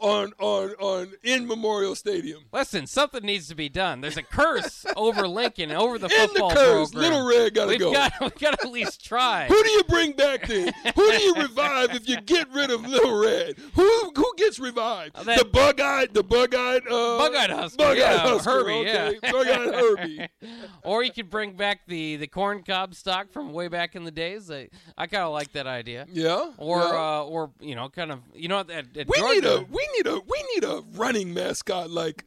on 0.00 0.32
on 0.38 0.70
on 0.78 1.12
in 1.22 1.46
Memorial 1.46 1.94
Stadium? 1.94 2.44
Listen, 2.52 2.86
something 2.86 3.22
needs 3.24 3.48
to 3.48 3.54
be 3.54 3.68
done. 3.68 4.00
There's 4.00 4.16
a 4.16 4.22
curse 4.22 4.84
over 4.96 5.26
Lincoln, 5.26 5.70
over 5.72 5.98
the 5.98 6.06
In 6.06 6.10
the 6.10 6.28
football 6.28 6.50
curse, 6.52 6.90
program. 6.90 7.12
Little 7.12 7.28
Red 7.28 7.54
gotta 7.54 7.68
we've 7.68 7.78
go. 7.80 7.92
Got, 7.92 8.12
we've 8.20 8.34
got 8.38 8.58
to 8.60 8.66
at 8.66 8.72
least 8.72 9.04
try. 9.04 9.46
Who 9.46 9.62
do 9.62 9.70
you 9.70 9.84
bring 9.84 10.12
back 10.12 10.46
then? 10.46 10.72
Who 10.94 11.12
do 11.12 11.22
you 11.22 11.34
revive 11.38 11.90
if 11.94 12.08
you 12.08 12.20
get 12.20 12.52
rid 12.52 12.70
of 12.70 12.86
Little 12.86 13.20
Red? 13.20 13.56
Who 13.74 14.12
who 14.14 14.32
gets 14.36 14.58
revived? 14.58 15.16
that- 15.16 15.38
the 15.38 15.44
bug-eyed, 15.44 16.14
the 16.14 16.22
bug-eyed, 16.22 16.82
uh, 16.86 17.18
Bug-eyed 17.18 17.50
Husker, 17.50 17.76
bug-eyed 17.78 17.98
yeah, 17.98 18.18
Husker, 18.18 18.50
Herbie, 18.50 18.72
okay. 18.72 19.18
yeah. 19.22 19.32
bug-eyed 19.32 19.74
Herbie. 19.74 20.28
or 20.82 21.02
you 21.02 21.12
could 21.12 21.30
bring 21.30 21.52
back 21.56 21.80
the 21.86 22.16
the 22.16 22.26
corn 22.26 22.62
cob 22.62 22.94
stock 22.94 23.30
from 23.32 23.52
way 23.52 23.68
back 23.68 23.94
in 23.96 24.04
the 24.04 24.10
days. 24.10 24.50
I, 24.50 24.68
I 24.96 25.06
kind 25.06 25.24
of 25.24 25.32
like 25.32 25.52
that 25.52 25.66
idea. 25.66 26.06
Yeah. 26.10 26.52
Or 26.58 26.78
yeah. 26.80 26.84
uh, 27.20 27.22
or 27.24 27.50
you 27.60 27.74
know, 27.74 27.88
kind 27.88 28.12
of 28.12 28.20
you 28.34 28.48
know 28.48 28.60
at, 28.60 28.70
at 28.70 29.08
we 29.08 29.18
Georgia, 29.18 29.34
need 29.34 29.44
a 29.44 29.66
we 29.70 29.85
need 29.96 30.06
a 30.06 30.20
we 30.20 30.44
need 30.54 30.64
a 30.64 30.82
running 30.94 31.34
mascot 31.34 31.90
like 31.90 32.24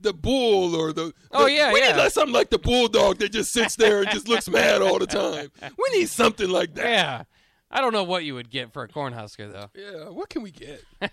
the 0.00 0.12
bull 0.12 0.74
or 0.76 0.92
the. 0.92 1.12
Oh, 1.32 1.46
yeah, 1.46 1.72
we 1.72 1.80
yeah. 1.80 1.92
need 1.92 1.96
like 1.98 2.12
something 2.12 2.32
like 2.34 2.50
the 2.50 2.58
bulldog 2.58 3.18
that 3.18 3.32
just 3.32 3.52
sits 3.52 3.76
there 3.76 4.00
and 4.02 4.10
just 4.10 4.28
looks 4.28 4.48
mad 4.50 4.80
all 4.82 4.98
the 4.98 5.06
time. 5.06 5.50
We 5.62 5.98
need 5.98 6.08
something 6.08 6.48
like 6.48 6.74
that. 6.74 6.86
yeah. 6.86 7.22
I 7.70 7.82
don't 7.82 7.92
know 7.92 8.04
what 8.04 8.24
you 8.24 8.34
would 8.34 8.48
get 8.48 8.72
for 8.72 8.82
a 8.82 8.88
cornhusker 8.88 9.52
though. 9.52 9.68
Yeah, 9.74 10.08
what 10.08 10.30
can 10.30 10.40
we 10.40 10.50
get? 10.50 10.82
I 11.02 11.10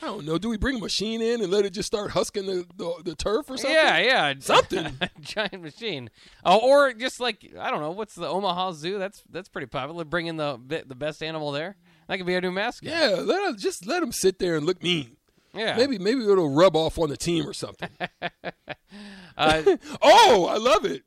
don't 0.00 0.24
know. 0.24 0.38
Do 0.38 0.48
we 0.48 0.56
bring 0.56 0.76
a 0.76 0.80
machine 0.80 1.20
in 1.20 1.42
and 1.42 1.50
let 1.50 1.64
it 1.64 1.70
just 1.70 1.88
start 1.88 2.12
husking 2.12 2.46
the, 2.46 2.64
the, 2.76 2.92
the 3.04 3.14
turf 3.16 3.50
or 3.50 3.56
something? 3.56 3.72
Yeah, 3.74 3.98
yeah, 3.98 4.34
Something. 4.38 4.96
giant 5.20 5.62
machine. 5.62 6.10
Oh, 6.44 6.58
or 6.58 6.92
just 6.92 7.18
like 7.18 7.52
I 7.58 7.72
don't 7.72 7.80
know, 7.80 7.90
what's 7.90 8.14
the 8.14 8.28
Omaha 8.28 8.70
Zoo? 8.72 9.00
That's 9.00 9.24
that's 9.28 9.48
pretty 9.48 9.66
popular. 9.66 10.04
Bring 10.04 10.26
in 10.28 10.36
the 10.36 10.60
the 10.86 10.94
best 10.94 11.24
animal 11.24 11.50
there. 11.50 11.76
That 12.08 12.16
could 12.18 12.26
be 12.26 12.34
our 12.34 12.40
new 12.40 12.52
mascot. 12.52 12.90
Yeah, 12.90 13.16
let 13.20 13.42
us 13.44 13.60
just 13.62 13.86
let 13.86 14.00
them 14.00 14.12
sit 14.12 14.38
there 14.38 14.56
and 14.56 14.66
look 14.66 14.82
mean. 14.82 15.16
yeah. 15.54 15.76
Maybe 15.76 15.98
maybe 15.98 16.20
it'll 16.22 16.50
rub 16.54 16.76
off 16.76 16.98
on 16.98 17.08
the 17.08 17.16
team 17.16 17.46
or 17.48 17.52
something. 17.54 17.90
Uh, 19.36 19.76
oh, 20.02 20.46
I 20.48 20.56
love 20.58 20.84
it. 20.84 21.02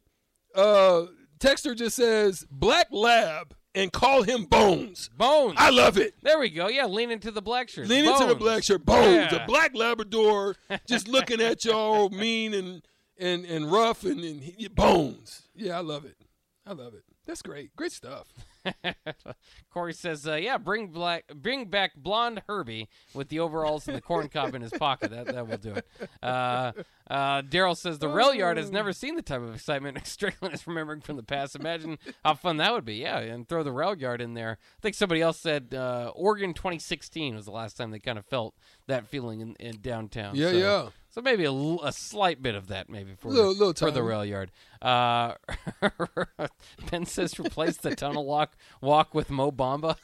Uh, 0.54 1.06
Texter 1.40 1.76
just 1.76 1.96
says 1.96 2.46
Black 2.52 2.88
Lab 2.92 3.56
and 3.74 3.94
call 3.94 4.24
him 4.24 4.44
Bones. 4.46 5.10
Bones. 5.18 5.54
I 5.58 5.70
love 5.70 5.98
it. 5.98 6.16
there 6.24 6.38
we 6.40 6.50
go. 6.50 6.68
Yeah, 6.68 6.88
lean 6.88 7.12
into 7.12 7.32
the 7.32 7.42
black 7.42 7.70
shirt. 7.70 7.88
Lean 7.88 8.06
into 8.06 8.26
the 8.26 8.36
black 8.36 8.64
shirt. 8.64 8.86
Bones, 8.86 9.32
Yeah. 9.32 9.44
a 9.44 9.48
black 9.48 9.74
Labrador, 9.76 10.56
just 10.88 11.08
looking 11.08 11.40
at 11.42 11.64
y'all 11.64 12.10
mean 12.10 12.54
and 12.54 12.82
and 13.18 13.46
and 13.46 13.72
rough 13.72 14.04
and, 14.04 14.20
and 14.20 14.42
he- 14.44 14.68
bones. 14.68 15.44
Yeah, 15.56 15.78
I 15.78 15.82
love 15.82 16.04
it. 16.06 16.18
I 16.66 16.74
love 16.74 16.94
it. 16.94 17.04
That's 17.26 17.42
great. 17.42 17.74
Great 17.78 17.92
stuff. 17.94 18.28
Corey 19.74 19.94
says, 19.94 20.28
uh, 20.28 20.36
"Yeah, 20.36 20.58
bring 20.58 20.88
black, 20.88 21.28
bring 21.34 21.66
back 21.66 21.96
blonde 21.96 22.42
Herbie 22.48 22.90
with 23.14 23.30
the 23.30 23.40
overalls 23.40 23.88
and 23.88 23.96
the 23.96 24.02
corn 24.02 24.30
cob 24.30 24.56
in 24.56 24.62
his 24.62 24.72
pocket. 24.72 25.12
That 25.12 25.28
that 25.28 25.48
will 25.48 25.58
do 25.58 25.74
it." 25.74 25.88
Uh, 26.22 26.72
uh, 27.10 27.42
Daryl 27.42 27.78
says 27.78 28.00
the 28.00 28.10
rail 28.10 28.34
yard 28.34 28.58
has 28.58 28.72
never 28.72 28.92
seen 28.92 29.16
the 29.16 29.22
type 29.22 29.42
of 29.42 29.54
excitement 29.54 30.00
Strickland 30.06 30.54
is 30.54 30.68
remembering 30.68 31.02
from 31.02 31.16
the 31.16 31.24
past. 31.24 31.56
Imagine 31.56 31.98
how 32.24 32.34
fun 32.34 32.58
that 32.58 32.74
would 32.74 32.86
be. 32.86 32.96
Yeah, 32.96 33.20
and 33.20 33.48
throw 33.48 33.64
the 33.64 33.72
rail 33.72 33.96
yard 33.96 34.22
in 34.22 34.34
there. 34.34 34.58
I 34.62 34.82
think 34.82 34.96
somebody 34.96 35.22
else 35.22 35.40
said 35.40 35.74
uh, 35.74 36.12
Oregon 36.16 36.54
2016 36.54 37.36
was 37.36 37.46
the 37.46 37.52
last 37.52 37.78
time 37.78 37.92
they 37.92 38.00
kind 38.00 38.18
of 38.18 38.26
felt 38.26 38.56
that 38.88 39.08
feeling 39.08 39.42
in, 39.42 39.56
in 39.60 39.80
downtown. 39.82 40.36
Yeah, 40.36 40.52
so, 40.52 40.58
yeah. 40.58 40.90
So 41.18 41.24
maybe 41.24 41.46
a 41.46 41.92
slight 41.92 42.44
bit 42.44 42.54
of 42.54 42.68
that, 42.68 42.92
maybe 42.92 43.16
for 43.16 43.30
Little- 43.30 43.52
little 43.52 43.74
for 43.74 43.90
the 43.90 44.04
rail 44.04 44.24
yard. 44.24 44.52
Uh, 44.80 45.34
ben 46.92 47.08
says 47.08 47.40
replace 47.40 47.78
the 47.78 47.96
tunnel 47.96 48.24
walk 48.24 48.56
walk 48.82 49.16
with 49.16 49.32
Mo 49.32 49.52
Bamba. 49.52 49.96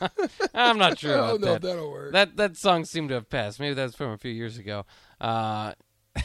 I'm 0.55 0.79
not 0.79 0.97
sure 0.97 1.21
I 1.21 1.27
don't 1.27 1.41
know 1.41 1.47
that. 1.49 1.55
if 1.57 1.61
that'll 1.61 1.91
work. 1.91 2.13
That 2.13 2.37
that 2.37 2.57
song 2.57 2.83
seemed 2.85 3.09
to 3.09 3.13
have 3.15 3.29
passed. 3.29 3.59
Maybe 3.59 3.75
that's 3.75 3.95
from 3.95 4.09
a 4.09 4.17
few 4.17 4.31
years 4.31 4.57
ago. 4.57 4.87
Uh, 5.21 5.73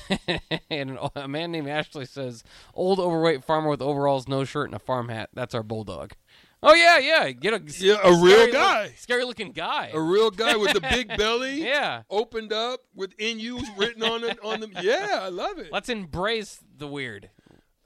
and 0.70 0.98
a 1.14 1.28
man 1.28 1.52
named 1.52 1.68
Ashley 1.68 2.06
says, 2.06 2.42
"Old 2.72 2.98
overweight 2.98 3.44
farmer 3.44 3.68
with 3.68 3.82
overalls, 3.82 4.26
no 4.26 4.44
shirt, 4.44 4.68
and 4.68 4.74
a 4.74 4.78
farm 4.78 5.10
hat. 5.10 5.28
That's 5.34 5.54
our 5.54 5.62
bulldog." 5.62 6.12
Oh 6.62 6.74
yeah, 6.74 6.98
yeah. 6.98 7.30
Get 7.30 7.54
a 7.54 7.62
Yeah, 7.78 7.98
a 8.02 8.12
real 8.22 8.50
guy. 8.52 8.84
look- 8.84 8.96
scary 8.96 9.24
looking 9.24 9.52
guy. 9.52 9.90
a 9.92 10.00
real 10.00 10.30
guy 10.30 10.56
with 10.56 10.72
the 10.72 10.80
big 10.80 11.08
belly. 11.16 11.62
yeah. 11.64 12.02
Opened 12.10 12.52
up 12.52 12.80
with 12.94 13.12
NU's 13.20 13.64
written 13.76 14.02
on 14.02 14.24
it 14.24 14.38
on 14.42 14.60
them. 14.60 14.72
Yeah, 14.82 15.20
I 15.22 15.28
love 15.28 15.58
it. 15.58 15.72
Let's 15.72 15.88
embrace 15.88 16.58
the 16.76 16.88
weird. 16.88 17.30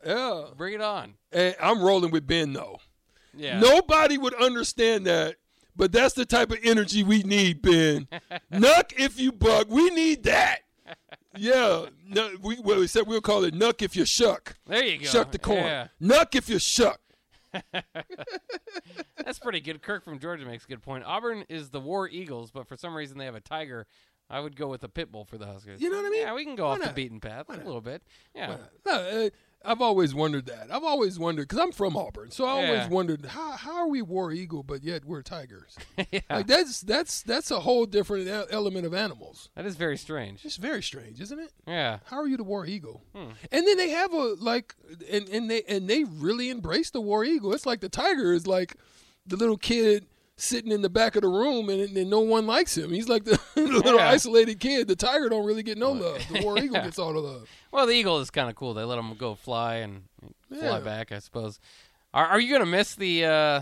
Yeah. 0.06 0.46
Bring 0.56 0.74
it 0.74 0.80
on. 0.80 1.14
And 1.32 1.54
I'm 1.60 1.82
rolling 1.82 2.10
with 2.10 2.26
Ben 2.26 2.52
though. 2.54 2.78
Yeah. 3.36 3.60
Nobody 3.60 4.18
would 4.18 4.34
understand 4.34 5.06
that, 5.06 5.36
but 5.76 5.92
that's 5.92 6.14
the 6.14 6.24
type 6.26 6.50
of 6.50 6.58
energy 6.62 7.02
we 7.02 7.22
need, 7.22 7.62
Ben. 7.62 8.08
Nuck 8.52 8.92
if 8.98 9.18
you 9.20 9.32
bug, 9.32 9.66
We 9.70 9.90
need 9.90 10.22
that. 10.24 10.60
Yeah. 11.34 11.86
No, 12.06 12.30
we 12.42 12.58
well, 12.60 12.80
we 12.80 12.86
said 12.86 13.06
we'll 13.06 13.22
call 13.22 13.44
it 13.44 13.54
nuck 13.54 13.80
if 13.80 13.96
you 13.96 14.04
shuck. 14.04 14.54
There 14.66 14.84
you 14.84 14.98
go. 14.98 15.06
Shuck 15.06 15.32
the 15.32 15.38
corn. 15.38 15.64
Yeah. 15.64 15.86
Nuck 15.98 16.34
if 16.34 16.46
you 16.50 16.58
shuck. 16.58 17.00
That's 19.24 19.38
pretty 19.38 19.60
good. 19.60 19.82
Kirk 19.82 20.04
from 20.04 20.18
Georgia 20.18 20.44
makes 20.44 20.64
a 20.64 20.68
good 20.68 20.82
point. 20.82 21.04
Auburn 21.04 21.44
is 21.48 21.70
the 21.70 21.80
War 21.80 22.08
Eagles, 22.08 22.50
but 22.50 22.66
for 22.68 22.76
some 22.76 22.94
reason 22.94 23.18
they 23.18 23.24
have 23.24 23.34
a 23.34 23.40
tiger. 23.40 23.86
I 24.30 24.40
would 24.40 24.56
go 24.56 24.68
with 24.68 24.82
a 24.82 24.88
pit 24.88 25.12
bull 25.12 25.24
for 25.24 25.36
the 25.36 25.46
Huskers. 25.46 25.80
You 25.80 25.90
know 25.90 25.98
what 25.98 26.06
I 26.06 26.10
mean? 26.10 26.22
Yeah, 26.22 26.34
we 26.34 26.44
can 26.44 26.56
go 26.56 26.64
Why 26.64 26.76
off 26.76 26.82
the 26.82 26.92
beaten 26.92 27.20
path 27.20 27.46
a 27.50 27.56
little 27.56 27.82
bit. 27.82 28.02
Yeah. 28.34 28.56
No, 28.86 28.92
uh, 28.92 29.30
I've 29.64 29.80
always 29.80 30.14
wondered 30.14 30.46
that. 30.46 30.68
I've 30.72 30.84
always 30.84 31.18
wondered 31.18 31.48
because 31.48 31.58
I'm 31.58 31.72
from 31.72 31.96
Auburn, 31.96 32.30
so 32.30 32.44
I 32.44 32.60
Yeah. 32.62 32.68
always 32.68 32.88
wondered 32.90 33.26
how 33.26 33.52
how 33.52 33.76
are 33.76 33.88
we 33.88 34.02
war 34.02 34.32
eagle, 34.32 34.62
but 34.62 34.82
yet 34.82 35.04
we're 35.04 35.22
tigers. 35.22 35.76
yeah. 36.12 36.20
Like 36.30 36.46
that's 36.46 36.80
that's 36.80 37.22
that's 37.22 37.50
a 37.50 37.60
whole 37.60 37.86
different 37.86 38.28
element 38.50 38.86
of 38.86 38.94
animals. 38.94 39.48
That 39.54 39.66
is 39.66 39.76
very 39.76 39.96
strange. 39.96 40.44
It's 40.44 40.56
very 40.56 40.82
strange, 40.82 41.20
isn't 41.20 41.38
it? 41.38 41.52
Yeah. 41.66 41.98
How 42.06 42.18
are 42.18 42.26
you 42.28 42.36
the 42.36 42.44
war 42.44 42.66
eagle? 42.66 43.02
Hmm. 43.14 43.30
And 43.50 43.66
then 43.66 43.76
they 43.76 43.90
have 43.90 44.12
a 44.12 44.34
like, 44.38 44.74
and 45.10 45.28
and 45.28 45.50
they 45.50 45.62
and 45.68 45.88
they 45.88 46.04
really 46.04 46.50
embrace 46.50 46.90
the 46.90 47.00
war 47.00 47.24
eagle. 47.24 47.52
It's 47.52 47.66
like 47.66 47.80
the 47.80 47.88
tiger 47.88 48.32
is 48.32 48.46
like 48.46 48.76
the 49.26 49.36
little 49.36 49.56
kid 49.56 50.06
sitting 50.42 50.72
in 50.72 50.82
the 50.82 50.90
back 50.90 51.14
of 51.16 51.22
the 51.22 51.28
room, 51.28 51.68
and, 51.68 51.96
and 51.96 52.10
no 52.10 52.20
one 52.20 52.46
likes 52.46 52.76
him. 52.76 52.90
He's 52.90 53.08
like 53.08 53.24
the, 53.24 53.38
little 53.56 53.96
Yeah. 53.96 54.08
isolated 54.08 54.58
kid. 54.60 54.88
The 54.88 54.96
tiger 54.96 55.28
don't 55.28 55.44
really 55.46 55.62
get 55.62 55.78
no 55.78 55.92
love. 55.92 56.20
The 56.30 56.42
war 56.42 56.58
eagle 56.62 56.76
Yeah. 56.76 56.84
gets 56.84 56.98
all 56.98 57.12
the 57.12 57.20
love. 57.20 57.48
Well, 57.70 57.86
the 57.86 57.92
eagle 57.94 58.18
is 58.18 58.30
kind 58.30 58.50
of 58.50 58.56
cool. 58.56 58.74
They 58.74 58.82
let 58.84 58.96
them 58.96 59.14
go 59.18 59.34
fly 59.34 59.76
and 59.76 60.02
fly 60.48 60.58
Yeah. 60.60 60.80
back, 60.80 61.12
I 61.12 61.20
suppose. 61.20 61.58
Are, 62.12 62.26
are 62.26 62.40
you 62.40 62.48
going 62.50 62.60
to 62.64 62.66
miss 62.70 62.94
the 62.94 63.24
uh, 63.24 63.60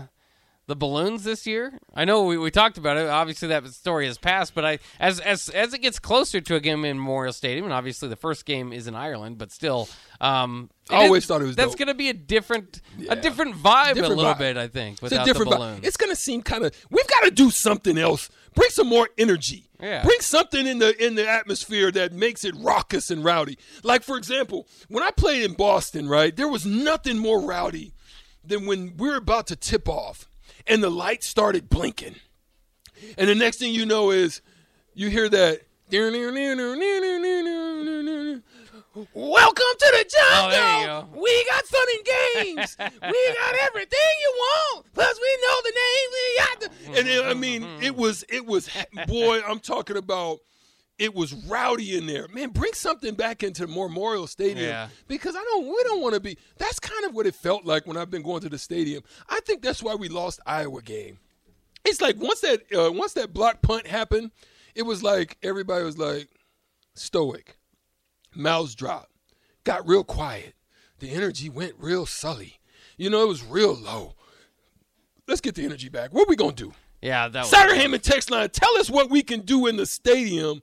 the 0.71 0.75
balloons 0.77 1.23
this 1.23 1.45
year? 1.45 1.77
I 1.93 2.05
know 2.05 2.23
we, 2.23 2.37
we 2.37 2.49
talked 2.49 2.77
about 2.77 2.95
it. 2.97 3.07
Obviously, 3.07 3.49
that 3.49 3.67
story 3.67 4.07
has 4.07 4.17
passed, 4.17 4.55
but 4.55 4.63
I 4.65 4.79
as 4.99 5.19
as 5.19 5.49
as 5.49 5.73
it 5.73 5.79
gets 5.81 5.99
closer 5.99 6.39
to 6.41 6.55
a 6.55 6.59
game 6.59 6.85
in 6.85 6.97
Memorial 6.97 7.33
Stadium, 7.33 7.65
and 7.65 7.73
obviously 7.73 8.07
the 8.09 8.15
first 8.15 8.45
game 8.45 8.71
is 8.73 8.87
in 8.87 8.95
Ireland, 8.95 9.37
but 9.37 9.51
still, 9.51 9.89
um, 10.21 10.69
I 10.89 11.05
always 11.05 11.23
is- 11.23 11.27
thought 11.27 11.41
it 11.41 11.45
was 11.45 11.55
that's 11.55 11.75
going 11.75 11.89
to 11.89 11.93
be 11.93 12.09
a 12.09 12.13
different 12.13 12.81
Yeah. 12.97 13.13
a 13.13 13.15
different 13.17 13.55
vibe 13.55 13.95
Different 13.95 14.13
a 14.13 14.15
little 14.15 14.33
vibe. 14.33 14.37
bit. 14.39 14.57
I 14.57 14.67
think 14.67 14.93
It's 14.93 15.01
a 15.01 15.05
without 15.05 15.25
different 15.25 15.51
the 15.51 15.57
vibe. 15.57 15.83
It's 15.85 15.97
gonna 15.97 16.15
seem 16.15 16.41
kind 16.41 16.63
of. 16.65 16.73
We've 16.89 17.07
got 17.07 17.25
to 17.25 17.31
do 17.31 17.51
something 17.51 17.97
else. 17.97 18.29
Bring 18.55 18.69
some 18.69 18.87
more 18.87 19.09
energy. 19.17 19.67
Yeah. 19.81 20.03
Bring 20.03 20.19
something 20.21 20.65
in 20.67 20.79
the 20.79 20.91
in 21.05 21.15
the 21.15 21.27
atmosphere 21.29 21.91
that 21.91 22.13
makes 22.13 22.43
it 22.45 22.53
raucous 22.57 23.11
and 23.11 23.23
rowdy. 23.23 23.57
Like 23.83 24.03
for 24.03 24.17
example, 24.17 24.67
when 24.87 25.03
I 25.03 25.11
played 25.11 25.43
in 25.43 25.53
Boston, 25.53 26.07
right, 26.07 26.35
there 26.35 26.47
was 26.47 26.65
nothing 26.65 27.17
more 27.17 27.41
rowdy 27.41 27.93
than 28.43 28.65
when 28.65 28.95
we're 28.97 29.17
about 29.17 29.45
to 29.47 29.55
tip 29.55 29.87
off 29.87 30.27
and 30.67 30.83
the 30.83 30.89
light 30.89 31.23
started 31.23 31.69
blinking, 31.69 32.15
and 33.17 33.29
the 33.29 33.35
next 33.35 33.57
thing 33.57 33.73
you 33.73 33.85
know 33.85 34.11
is 34.11 34.41
you 34.93 35.09
hear 35.09 35.29
that. 35.29 35.61
Welcome 39.13 39.63
to 39.79 39.89
the 39.91 40.05
jungle. 40.09 40.51
Oh, 40.51 41.07
go. 41.13 41.21
We 41.21 41.45
got 41.49 41.65
fun 41.65 41.87
and 41.95 42.05
games. 42.05 42.77
we 42.79 43.33
got 43.35 43.55
everything 43.63 43.99
you 44.19 44.33
want. 44.37 44.85
Plus, 44.93 45.19
we 45.21 45.37
know 45.41 45.61
the 45.63 45.73
name. 45.75 46.09
We 46.11 46.37
got 46.37 46.59
the. 46.59 46.99
And 46.99 47.07
it, 47.07 47.25
I 47.25 47.33
mean, 47.33 47.65
it 47.81 47.95
was, 47.95 48.25
it 48.27 48.45
was, 48.45 48.69
boy, 49.07 49.41
I'm 49.47 49.59
talking 49.59 49.97
about. 49.97 50.39
It 51.01 51.15
was 51.15 51.33
rowdy 51.33 51.97
in 51.97 52.05
there, 52.05 52.27
man. 52.27 52.49
Bring 52.49 52.73
something 52.73 53.15
back 53.15 53.41
into 53.41 53.65
Memorial 53.65 54.27
Stadium 54.27 54.67
Yeah. 54.67 54.87
because 55.07 55.35
I 55.35 55.43
don't. 55.43 55.65
We 55.65 55.83
don't 55.85 55.99
want 55.99 56.13
to 56.13 56.19
be. 56.19 56.37
That's 56.59 56.79
kind 56.79 57.05
of 57.05 57.15
what 57.15 57.25
it 57.25 57.33
felt 57.33 57.65
like 57.65 57.87
when 57.87 57.97
I've 57.97 58.11
been 58.11 58.21
going 58.21 58.41
to 58.41 58.49
the 58.49 58.59
stadium. 58.59 59.01
I 59.27 59.39
think 59.39 59.63
that's 59.63 59.81
why 59.81 59.95
we 59.95 60.09
lost 60.09 60.41
Iowa 60.45 60.83
game. 60.83 61.17
It's 61.83 62.01
like 62.01 62.17
once 62.19 62.41
that 62.41 62.61
uh, 62.71 62.91
once 62.91 63.13
that 63.13 63.33
block 63.33 63.63
punt 63.63 63.87
happened, 63.87 64.29
it 64.75 64.83
was 64.83 65.01
like 65.01 65.39
everybody 65.41 65.83
was 65.83 65.97
like 65.97 66.27
stoic, 66.93 67.57
mouths 68.35 68.75
dropped, 68.75 69.11
got 69.63 69.87
real 69.87 70.03
quiet. 70.03 70.53
The 70.99 71.09
energy 71.09 71.49
went 71.49 71.73
real 71.79 72.05
sully. 72.05 72.59
You 72.95 73.09
know, 73.09 73.23
it 73.23 73.27
was 73.27 73.43
real 73.43 73.73
low. 73.73 74.13
Let's 75.27 75.41
get 75.41 75.55
the 75.55 75.65
energy 75.65 75.89
back. 75.89 76.13
What 76.13 76.29
we 76.29 76.35
gonna 76.35 76.51
do? 76.53 76.73
yeah, 77.01 77.27
that 77.27 77.39
was 77.41 77.49
Sartor 77.49 77.73
Hamann 77.73 78.01
text 78.01 78.29
line. 78.29 78.49
Tell 78.51 78.77
us 78.77 78.87
what 78.87 79.09
we 79.09 79.23
can 79.23 79.41
do 79.41 79.65
in 79.65 79.77
the 79.77 79.87
stadium 79.87 80.61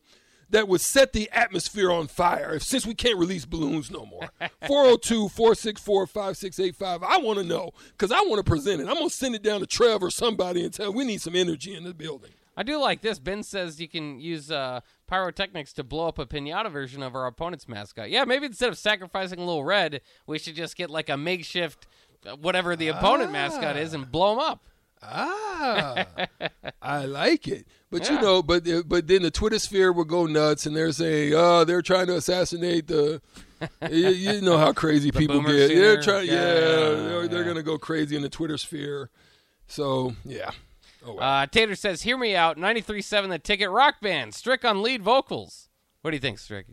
that 0.50 0.68
would 0.68 0.80
set 0.80 1.12
the 1.12 1.28
atmosphere 1.30 1.90
on 1.90 2.06
fire. 2.06 2.54
If 2.54 2.62
since 2.62 2.86
we 2.86 2.94
can't 2.94 3.18
release 3.18 3.44
balloons 3.44 3.90
no 3.90 4.06
more. 4.06 4.30
402-464-5685. 4.62 7.02
I 7.02 7.18
want 7.18 7.38
to 7.38 7.44
know 7.44 7.72
because 7.90 8.10
I 8.12 8.20
want 8.22 8.38
to 8.38 8.44
present 8.44 8.80
it. 8.80 8.88
I'm 8.88 8.94
gonna 8.94 9.10
send 9.10 9.34
it 9.34 9.42
down 9.42 9.60
to 9.60 9.66
Trev 9.66 10.02
or 10.02 10.10
somebody 10.10 10.64
and 10.64 10.72
tell 10.72 10.90
we 10.92 11.04
need 11.04 11.20
some 11.20 11.36
energy 11.36 11.74
in 11.74 11.84
the 11.84 11.92
building. 11.94 12.30
I 12.56 12.62
do 12.64 12.80
like 12.80 13.02
this. 13.02 13.20
Ben 13.20 13.44
says 13.44 13.80
you 13.80 13.86
can 13.86 14.18
use 14.18 14.50
uh, 14.50 14.80
pyrotechnics 15.06 15.72
to 15.74 15.84
blow 15.84 16.08
up 16.08 16.18
a 16.18 16.26
pinata 16.26 16.72
version 16.72 17.04
of 17.04 17.14
our 17.14 17.26
opponent's 17.26 17.68
mascot. 17.68 18.10
Yeah, 18.10 18.24
maybe 18.24 18.46
instead 18.46 18.68
of 18.68 18.76
sacrificing 18.76 19.38
a 19.38 19.44
little 19.44 19.62
red, 19.62 20.00
we 20.26 20.40
should 20.40 20.56
just 20.56 20.76
get 20.76 20.90
like 20.90 21.08
a 21.08 21.16
makeshift, 21.16 21.86
uh, 22.26 22.34
whatever 22.34 22.74
the 22.74 22.88
opponent 22.88 23.30
mascot 23.30 23.76
is, 23.76 23.94
and 23.94 24.10
blow 24.10 24.30
them 24.30 24.40
up. 24.40 24.64
Ah, 25.02 26.04
I 26.82 27.04
like 27.04 27.46
it. 27.48 27.66
But 27.90 28.08
you 28.10 28.20
know, 28.20 28.42
but 28.42 28.66
but 28.86 29.06
then 29.06 29.22
the 29.22 29.30
Twitter 29.30 29.58
sphere 29.58 29.92
will 29.92 30.04
go 30.04 30.26
nuts, 30.26 30.66
and 30.66 30.76
they're 30.76 30.92
saying, 30.92 31.32
"Oh, 31.34 31.64
they're 31.64 31.82
trying 31.82 32.06
to 32.08 32.16
assassinate 32.16 32.86
the." 32.88 33.20
you, 33.90 34.08
you 34.08 34.40
know 34.40 34.56
how 34.56 34.72
crazy 34.72 35.10
people 35.12 35.40
get. 35.42 35.68
They're 35.68 36.00
trying, 36.00 36.26
yeah, 36.26 36.34
Yeah, 36.34 36.50
they're, 36.50 37.28
they're 37.28 37.44
gonna 37.44 37.62
go 37.62 37.78
crazy 37.78 38.14
in 38.16 38.22
the 38.22 38.28
Twitter 38.28 38.58
sphere. 38.58 39.10
So 39.66 40.14
yeah. 40.24 40.50
Oh, 41.04 41.14
well. 41.14 41.22
Uh, 41.22 41.46
Tater 41.46 41.74
says, 41.74 42.02
"Hear 42.02 42.18
me 42.18 42.34
out." 42.34 42.56
93.7 42.56 43.28
The 43.28 43.38
Ticket 43.38 43.70
Rock 43.70 44.00
Band. 44.00 44.34
Strick 44.34 44.64
on 44.64 44.82
lead 44.82 45.02
vocals. 45.02 45.68
What 46.02 46.10
do 46.10 46.16
you 46.16 46.20
think, 46.20 46.38
Strick? 46.38 46.66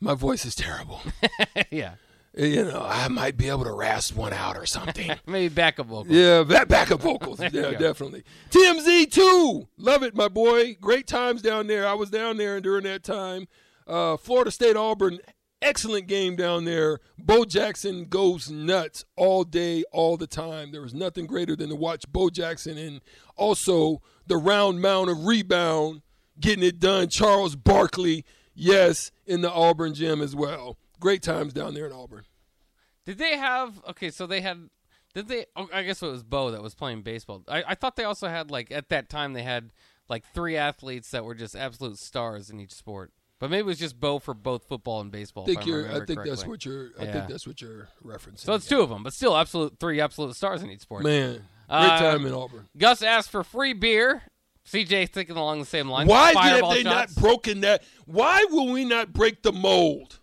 My 0.00 0.14
voice 0.14 0.44
is 0.44 0.54
terrible. 0.54 1.00
yeah, 1.70 1.94
you 2.36 2.64
know, 2.64 2.84
I 2.86 3.08
might 3.08 3.36
be 3.36 3.48
able 3.48 3.64
to 3.64 3.72
rasp 3.72 4.16
one 4.16 4.32
out 4.32 4.56
or 4.56 4.66
something. 4.66 5.10
maybe 5.26 5.52
backup 5.52 5.86
vocals. 5.86 6.08
Yeah, 6.14 6.42
back 6.44 6.68
backup 6.68 7.00
vocals. 7.00 7.40
Yeah, 7.52 7.70
definitely. 7.72 8.24
TMZ 8.50 9.10
too. 9.10 9.68
Love 9.76 10.02
it, 10.02 10.14
my 10.14 10.28
boy. 10.28 10.76
Great 10.80 11.06
times 11.06 11.42
down 11.42 11.66
there. 11.66 11.86
I 11.86 11.94
was 11.94 12.10
down 12.10 12.36
there 12.36 12.56
and 12.56 12.62
during 12.62 12.84
that 12.84 13.02
time. 13.02 13.48
Uh, 13.86 14.16
Florida 14.16 14.50
State 14.50 14.76
Auburn. 14.76 15.18
Excellent 15.60 16.06
game 16.06 16.36
down 16.36 16.64
there. 16.64 17.00
Bo 17.18 17.44
Jackson 17.44 18.04
goes 18.04 18.48
nuts 18.48 19.04
all 19.16 19.42
day, 19.42 19.82
all 19.90 20.16
the 20.16 20.28
time. 20.28 20.70
There 20.70 20.82
was 20.82 20.94
nothing 20.94 21.26
greater 21.26 21.56
than 21.56 21.70
to 21.70 21.74
watch 21.74 22.04
Bo 22.08 22.30
Jackson 22.30 22.78
and 22.78 23.00
also 23.36 24.00
the 24.28 24.36
round 24.36 24.80
mound 24.80 25.10
of 25.10 25.24
rebound 25.26 26.02
getting 26.38 26.62
it 26.62 26.78
done. 26.78 27.08
Charles 27.08 27.56
Barkley, 27.56 28.24
yes, 28.54 29.10
in 29.26 29.40
the 29.40 29.50
Auburn 29.50 29.94
gym 29.94 30.20
as 30.20 30.36
well. 30.36 30.78
Great 31.00 31.22
times 31.22 31.52
down 31.52 31.74
there 31.74 31.86
in 31.86 31.92
Auburn. 31.92 32.24
Did 33.06 33.18
they 33.18 33.36
have? 33.36 33.80
Okay, 33.90 34.10
so 34.10 34.26
they 34.26 34.40
had. 34.40 34.68
Did 35.14 35.28
they? 35.28 35.46
Oh, 35.56 35.68
I 35.72 35.82
guess 35.82 36.02
it 36.02 36.06
was 36.06 36.22
Bo 36.22 36.50
that 36.50 36.62
was 36.62 36.74
playing 36.74 37.02
baseball. 37.02 37.42
I, 37.48 37.64
I 37.68 37.74
thought 37.74 37.96
they 37.96 38.04
also 38.04 38.28
had 38.28 38.50
like 38.50 38.70
at 38.70 38.88
that 38.90 39.08
time 39.08 39.32
they 39.32 39.42
had 39.42 39.70
like 40.08 40.24
three 40.34 40.56
athletes 40.56 41.10
that 41.12 41.24
were 41.24 41.34
just 41.34 41.56
absolute 41.56 41.98
stars 41.98 42.50
in 42.50 42.60
each 42.60 42.72
sport. 42.72 43.12
But 43.40 43.50
maybe 43.50 43.60
it 43.60 43.66
was 43.66 43.78
just 43.78 44.00
Bo 44.00 44.18
for 44.18 44.34
both 44.34 44.64
football 44.64 45.00
and 45.00 45.12
baseball. 45.12 45.44
I 45.44 45.46
think 45.46 45.64
you're. 45.64 45.86
I 45.88 45.92
think 46.04 46.08
correctly. 46.08 46.30
that's 46.30 46.46
what 46.46 46.64
you're. 46.64 46.88
I 46.98 47.04
Yeah. 47.04 47.12
think 47.12 47.28
that's 47.28 47.46
what 47.46 47.60
you're 47.62 47.88
referencing. 48.04 48.40
So 48.40 48.52
it's 48.54 48.66
two 48.66 48.80
of 48.80 48.90
them, 48.90 49.02
but 49.04 49.12
still, 49.12 49.36
absolute 49.36 49.78
three 49.78 50.00
absolute 50.00 50.34
stars 50.34 50.62
in 50.62 50.70
each 50.70 50.80
sport. 50.80 51.04
Man, 51.04 51.32
great 51.34 51.44
Uh, 51.70 51.98
time 52.00 52.26
in 52.26 52.34
Auburn. 52.34 52.68
Gus 52.76 53.00
asked 53.02 53.30
for 53.30 53.44
free 53.44 53.72
beer. 53.72 54.22
CJ 54.66 55.08
thinking 55.08 55.34
along 55.36 55.60
the 55.60 55.64
same 55.64 55.88
lines. 55.88 56.10
Why 56.10 56.32
have 56.34 56.68
they 56.68 56.82
shots. 56.82 57.16
not 57.16 57.22
broken 57.22 57.60
that? 57.62 57.82
Why 58.04 58.44
will 58.50 58.70
we 58.70 58.84
not 58.84 59.14
break 59.14 59.42
the 59.42 59.52
mold? 59.52 60.18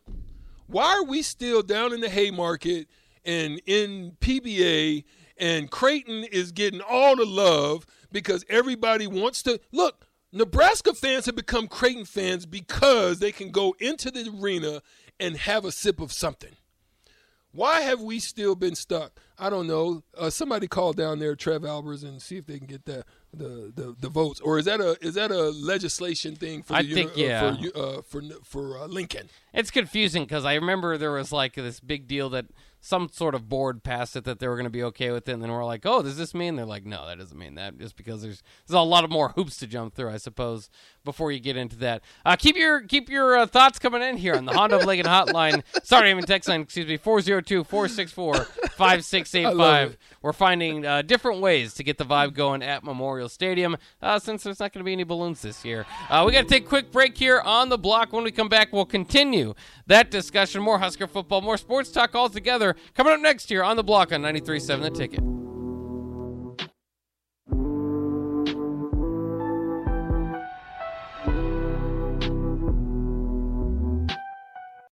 Why 0.67 0.85
are 0.97 1.03
we 1.03 1.21
still 1.21 1.61
down 1.61 1.93
in 1.93 2.01
the 2.01 2.09
Haymarket 2.09 2.87
and 3.23 3.61
in 3.65 4.17
PBA 4.19 5.03
and 5.37 5.69
Creighton 5.69 6.23
is 6.23 6.51
getting 6.51 6.81
all 6.81 7.15
the 7.15 7.25
love 7.25 7.85
because 8.11 8.45
everybody 8.49 9.07
wants 9.07 9.43
to 9.43 9.59
look. 9.71 10.07
Nebraska 10.31 10.93
fans 10.93 11.25
have 11.25 11.35
become 11.35 11.67
Creighton 11.67 12.05
fans 12.05 12.45
because 12.45 13.19
they 13.19 13.31
can 13.31 13.51
go 13.51 13.75
into 13.79 14.11
the 14.11 14.29
arena 14.41 14.81
and 15.19 15.37
have 15.37 15.65
a 15.65 15.71
sip 15.71 15.99
of 15.99 16.11
something. 16.11 16.55
Why 17.51 17.81
have 17.81 18.01
we 18.01 18.19
still 18.19 18.55
been 18.55 18.75
stuck? 18.75 19.17
I 19.39 19.49
don't 19.49 19.67
know. 19.67 20.03
Uh, 20.17 20.29
somebody 20.29 20.67
call 20.67 20.91
down 20.91 21.19
there, 21.19 21.37
Trev 21.37 21.63
Alberts, 21.63 22.03
and 22.03 22.21
see 22.21 22.35
if 22.35 22.45
they 22.45 22.57
can 22.57 22.67
get 22.67 22.83
the, 22.83 23.05
the, 23.37 23.71
the, 23.75 23.95
the 23.99 24.09
votes. 24.09 24.39
Or 24.39 24.57
is 24.59 24.65
that 24.65 24.79
a 24.79 24.97
is 25.01 25.15
that 25.15 25.31
a 25.31 25.49
legislation 25.49 26.35
thing 26.35 26.63
for 26.63 26.75
I 26.75 26.83
the, 26.83 26.93
think, 26.93 27.11
uh, 27.11 27.13
yeah. 27.15 27.55
for 27.55 27.77
uh, 27.77 28.01
for 28.01 28.21
for 28.43 28.79
uh, 28.79 28.87
Lincoln? 28.87 29.29
It's 29.53 29.71
confusing 29.71 30.23
because 30.23 30.45
I 30.45 30.55
remember 30.55 30.97
there 30.97 31.11
was 31.11 31.31
like 31.31 31.55
this 31.55 31.79
big 31.79 32.07
deal 32.07 32.29
that 32.31 32.45
some 32.81 33.09
sort 33.11 33.33
of 33.33 33.49
board 33.49 33.83
passed 33.83 34.15
it 34.15 34.25
that 34.25 34.37
they 34.37 34.47
were 34.47 34.55
going 34.55 34.65
to 34.65 34.69
be 34.69 34.83
okay 34.83 35.09
with 35.09 35.27
it, 35.27 35.31
and 35.31 35.41
then 35.41 35.51
we're 35.51 35.65
like, 35.65 35.85
"Oh, 35.85 36.03
does 36.03 36.17
this 36.17 36.35
mean?" 36.35 36.55
They're 36.55 36.65
like, 36.65 36.85
"No, 36.85 37.07
that 37.07 37.17
doesn't 37.17 37.37
mean 37.37 37.55
that." 37.55 37.79
Just 37.79 37.95
because 37.95 38.21
there's 38.21 38.43
there's 38.67 38.75
a 38.75 38.81
lot 38.81 39.03
of 39.03 39.09
more 39.09 39.29
hoops 39.29 39.57
to 39.57 39.67
jump 39.67 39.95
through, 39.95 40.11
I 40.11 40.17
suppose, 40.17 40.69
before 41.05 41.31
you 41.31 41.39
get 41.39 41.55
into 41.55 41.77
that. 41.77 42.01
Uh, 42.25 42.35
keep 42.35 42.57
your 42.57 42.81
keep 42.81 43.09
your 43.09 43.37
uh, 43.37 43.45
thoughts 43.45 43.79
coming 43.79 44.01
in 44.01 44.17
here 44.17 44.35
on 44.35 44.43
the 44.45 44.51
Honda 44.51 44.75
of 44.77 44.85
Lincoln 44.85 45.05
hotline. 45.05 45.63
Sorry, 45.83 46.11
I 46.11 46.13
mean 46.13 46.23
text 46.23 46.49
line. 46.49 46.61
Excuse 46.61 46.87
me, 46.87 46.97
402-464-5685. 46.97 49.95
We're 50.21 50.33
finding 50.33 50.85
uh, 50.85 51.01
different 51.03 51.39
ways 51.39 51.73
to 51.75 51.83
get 51.83 51.97
the 51.97 52.05
vibe 52.05 52.33
going 52.33 52.61
at 52.63 52.83
Memorial 52.83 53.29
Stadium 53.29 53.77
uh, 54.01 54.19
since 54.19 54.43
there's 54.43 54.59
not 54.59 54.73
going 54.73 54.81
to 54.81 54.85
be 54.85 54.91
any 54.93 55.03
balloons 55.03 55.41
this 55.41 55.63
year. 55.63 55.85
Uh, 56.09 56.23
we 56.25 56.33
got 56.33 56.41
to 56.41 56.47
take 56.47 56.65
a 56.65 56.67
quick 56.67 56.91
break 56.91 57.17
here 57.17 57.39
on 57.39 57.69
the 57.69 57.77
block. 57.77 58.11
When 58.11 58.23
we 58.23 58.31
come 58.31 58.49
back, 58.49 58.73
we'll 58.73 58.85
continue 58.85 59.53
that 59.87 60.11
discussion. 60.11 60.61
More 60.61 60.79
Husker 60.79 61.07
football, 61.07 61.41
more 61.41 61.57
sports 61.57 61.91
talk 61.91 62.15
all 62.15 62.29
together. 62.29 62.75
Coming 62.95 63.13
up 63.13 63.19
next 63.19 63.51
year 63.51 63.63
on 63.63 63.77
the 63.77 63.83
block 63.83 64.11
on 64.11 64.21
93.7 64.21 64.81
The 64.81 64.89
Ticket. 64.89 65.44